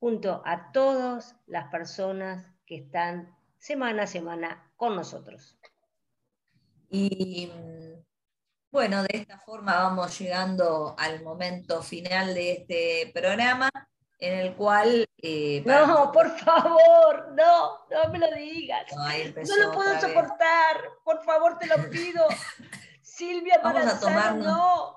junto 0.00 0.42
a 0.44 0.72
todas 0.72 1.36
las 1.46 1.70
personas 1.70 2.46
que 2.64 2.76
están 2.76 3.34
semana 3.58 4.04
a 4.04 4.06
semana 4.06 4.72
con 4.76 4.96
nosotros. 4.96 5.58
Y 6.90 7.50
bueno, 8.70 9.02
de 9.02 9.10
esta 9.12 9.38
forma 9.38 9.74
vamos 9.74 10.18
llegando 10.18 10.94
al 10.98 11.22
momento 11.22 11.82
final 11.82 12.34
de 12.34 12.52
este 12.52 13.10
programa 13.12 13.70
en 14.18 14.38
el 14.38 14.54
cual... 14.54 15.08
Eh, 15.20 15.62
no, 15.64 16.12
por 16.12 16.30
favor, 16.38 17.32
no, 17.34 17.78
no 17.90 18.12
me 18.12 18.18
lo 18.18 18.34
digas. 18.34 18.86
No, 18.94 19.56
lo 19.56 19.72
puedo 19.72 20.00
soportar, 20.00 20.76
por 21.04 21.22
favor, 21.24 21.58
te 21.58 21.66
lo 21.66 21.90
pido. 21.90 22.26
Silvia 23.02 23.60
vamos 23.62 23.86
a 23.86 23.98
tomarnos, 23.98 24.94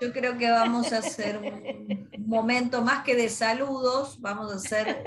Yo 0.00 0.12
creo 0.12 0.38
que 0.38 0.50
vamos 0.50 0.90
a 0.92 0.98
hacer 0.98 1.36
un, 1.36 2.08
momento 2.26 2.80
más 2.80 3.04
que 3.04 3.14
de 3.14 3.28
saludos, 3.28 4.18
vamos 4.22 4.50
a 4.50 4.56
hacer, 4.56 5.04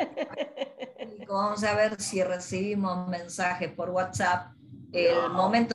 vamos 1.27 1.63
a 1.63 1.73
ver 1.73 1.99
si 1.99 2.23
recibimos 2.23 3.07
mensajes 3.07 3.71
por 3.71 3.89
WhatsApp. 3.89 4.53
El 4.91 5.31
momento, 5.31 5.73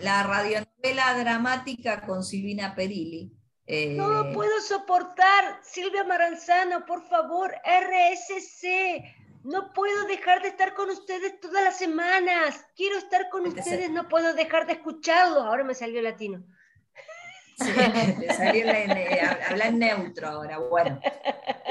la 0.00 0.22
radionovela 0.22 1.18
dramática 1.18 2.00
con 2.00 2.24
Silvina 2.24 2.74
Perilli. 2.74 3.36
Eh, 3.66 3.94
no 3.94 4.32
puedo 4.32 4.60
soportar, 4.60 5.60
Silvia 5.62 6.04
Maranzano, 6.04 6.84
por 6.84 7.02
favor, 7.08 7.54
RSC, 7.64 9.02
no 9.44 9.72
puedo 9.72 10.04
dejar 10.06 10.42
de 10.42 10.48
estar 10.48 10.74
con 10.74 10.90
ustedes 10.90 11.40
todas 11.40 11.64
las 11.64 11.78
semanas. 11.78 12.64
Quiero 12.76 12.98
estar 12.98 13.28
con 13.28 13.46
ustedes, 13.46 13.90
no 13.90 14.08
puedo 14.08 14.34
dejar 14.34 14.66
de 14.66 14.74
escucharlos. 14.74 15.44
Ahora 15.44 15.64
me 15.64 15.74
salió 15.74 16.00
latino. 16.00 16.44
Sí, 17.56 17.72
te 18.20 18.34
salió 18.34 18.64
habla 19.48 19.66
en 19.66 19.78
neutro 19.78 20.28
ahora. 20.28 20.58
Bueno. 20.58 21.00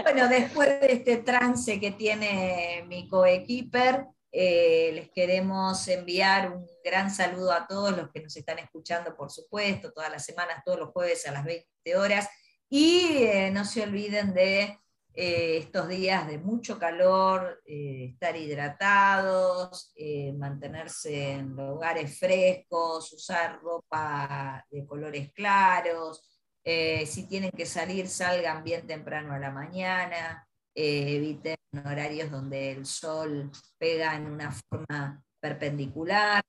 bueno, 0.03 0.27
después 0.27 0.81
de 0.81 0.93
este 0.93 1.17
trance 1.17 1.79
que 1.79 1.91
tiene 1.91 2.83
mi 2.87 3.07
coequiper, 3.07 4.05
eh, 4.34 4.91
les 4.93 5.11
queremos 5.11 5.86
enviar 5.89 6.53
un 6.53 6.65
gran 6.86 7.11
saludo 7.11 7.51
a 7.51 7.67
todos 7.67 7.95
los 7.95 8.09
que 8.11 8.21
nos 8.21 8.36
están 8.38 8.59
escuchando, 8.59 9.15
por 9.15 9.29
supuesto, 9.29 9.91
todas 9.91 10.09
las 10.09 10.25
semanas, 10.25 10.63
todos 10.65 10.79
los 10.79 10.89
jueves 10.91 11.27
a 11.27 11.34
las 11.34 11.43
20 11.43 11.97
horas. 11.97 12.29
Y 12.69 13.23
eh, 13.23 13.51
no 13.51 13.65
se 13.65 13.84
olviden 13.84 14.34
de 14.34 14.79
eh, 15.13 15.57
estos 15.57 15.89
días 15.89 16.25
de 16.27 16.38
mucho 16.38 16.79
calor, 16.79 17.61
estar 17.65 18.38
hidratados, 18.38 19.93
mantenerse 20.38 21.34
en 21.34 21.49
lugares 21.49 22.17
frescos, 22.17 23.11
usar 23.11 23.59
ropa 23.61 24.65
de 24.71 24.86
colores 24.86 25.34
claros, 25.34 26.25
si 26.63 27.27
tienen 27.27 27.51
que 27.51 27.65
salir, 27.65 28.07
salgan 28.07 28.63
bien 28.63 28.88
temprano 28.88 29.34
a 29.34 29.39
la 29.39 29.51
mañana, 29.51 30.47
eviten 30.73 31.57
horarios 31.74 32.32
donde 32.32 32.72
el 32.72 32.86
sol 32.86 33.51
pega 33.78 34.15
en 34.15 34.28
una 34.32 34.51
forma 34.51 35.24
perpendicular. 35.39 36.43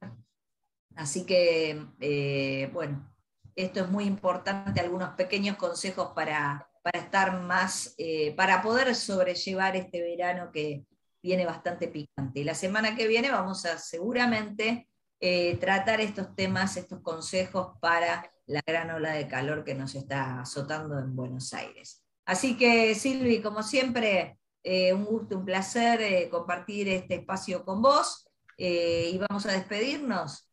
Así 0.97 1.25
que, 1.25 2.69
bueno, 2.73 3.11
esto 3.55 3.81
es 3.81 3.89
muy 3.89 4.05
importante, 4.05 4.81
algunos 4.81 5.11
pequeños 5.11 5.57
consejos 5.57 6.13
para 6.15 6.69
para 6.83 6.99
estar 6.99 7.41
más, 7.41 7.95
eh, 7.97 8.35
para 8.37 8.61
poder 8.61 8.95
sobrellevar 8.95 9.77
este 9.77 10.03
verano 10.03 10.51
que 10.53 10.85
viene 11.23 11.47
bastante 11.47 11.89
picante. 11.89 12.45
la 12.45 12.55
semana 12.55 12.97
que 12.97 13.07
viene 13.07 13.31
vamos 13.31 13.65
a 13.65 13.79
seguramente 13.79 14.89
eh, 15.21 15.57
tratar 15.59 16.01
estos 16.01 16.35
temas, 16.35 16.77
estos 16.77 17.01
consejos 17.01 17.79
para 17.81 18.29
la 18.47 18.61
gran 18.67 18.91
ola 18.91 19.13
de 19.13 19.29
calor 19.29 19.65
que 19.65 19.75
nos 19.75 19.95
está 19.95 20.41
azotando 20.41 20.99
en 20.99 21.15
Buenos 21.15 21.55
Aires. 21.55 22.03
Así 22.27 22.57
que 22.57 22.97
Silvi, 22.97 23.41
como 23.41 23.63
siempre, 23.63 24.39
eh, 24.63 24.93
un 24.93 25.05
gusto, 25.05 25.39
un 25.39 25.45
placer 25.45 26.29
compartir 26.31 26.89
este 26.89 27.17
espacio 27.17 27.65
con 27.65 27.83
vos 27.83 28.29
y 28.57 29.19
vamos 29.19 29.45
a 29.47 29.53
despedirnos. 29.53 30.49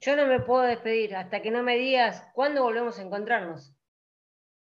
Yo 0.00 0.16
no 0.16 0.26
me 0.26 0.40
puedo 0.40 0.62
despedir 0.62 1.14
hasta 1.14 1.40
que 1.40 1.50
no 1.50 1.62
me 1.62 1.76
digas 1.76 2.24
cuándo 2.34 2.62
volvemos 2.62 2.98
a 2.98 3.02
encontrarnos. 3.02 3.74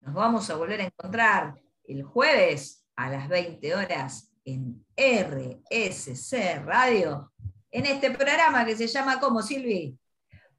Nos 0.02 0.14
vamos 0.14 0.50
a 0.50 0.56
volver 0.56 0.82
a 0.82 0.86
encontrar 0.86 1.56
el 1.84 2.04
jueves 2.04 2.86
a 2.96 3.10
las 3.10 3.28
20 3.28 3.76
horas 3.76 4.34
en 4.46 4.86
RSC 4.96 6.64
Radio, 6.64 7.32
en 7.72 7.86
este 7.86 8.12
programa 8.12 8.66
que 8.66 8.76
se 8.76 8.88
llama 8.88 9.20
¿Cómo, 9.20 9.42
Silvi? 9.42 9.98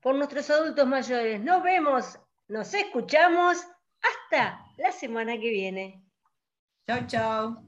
Por 0.00 0.14
nuestros 0.14 0.48
adultos 0.50 0.86
mayores. 0.86 1.40
Nos 1.40 1.62
vemos, 1.62 2.18
nos 2.48 2.72
escuchamos. 2.74 3.58
Hasta 4.00 4.64
la 4.76 4.92
semana 4.92 5.32
que 5.32 5.50
viene. 5.50 6.04
Chao, 6.86 7.06
chao. 7.06 7.67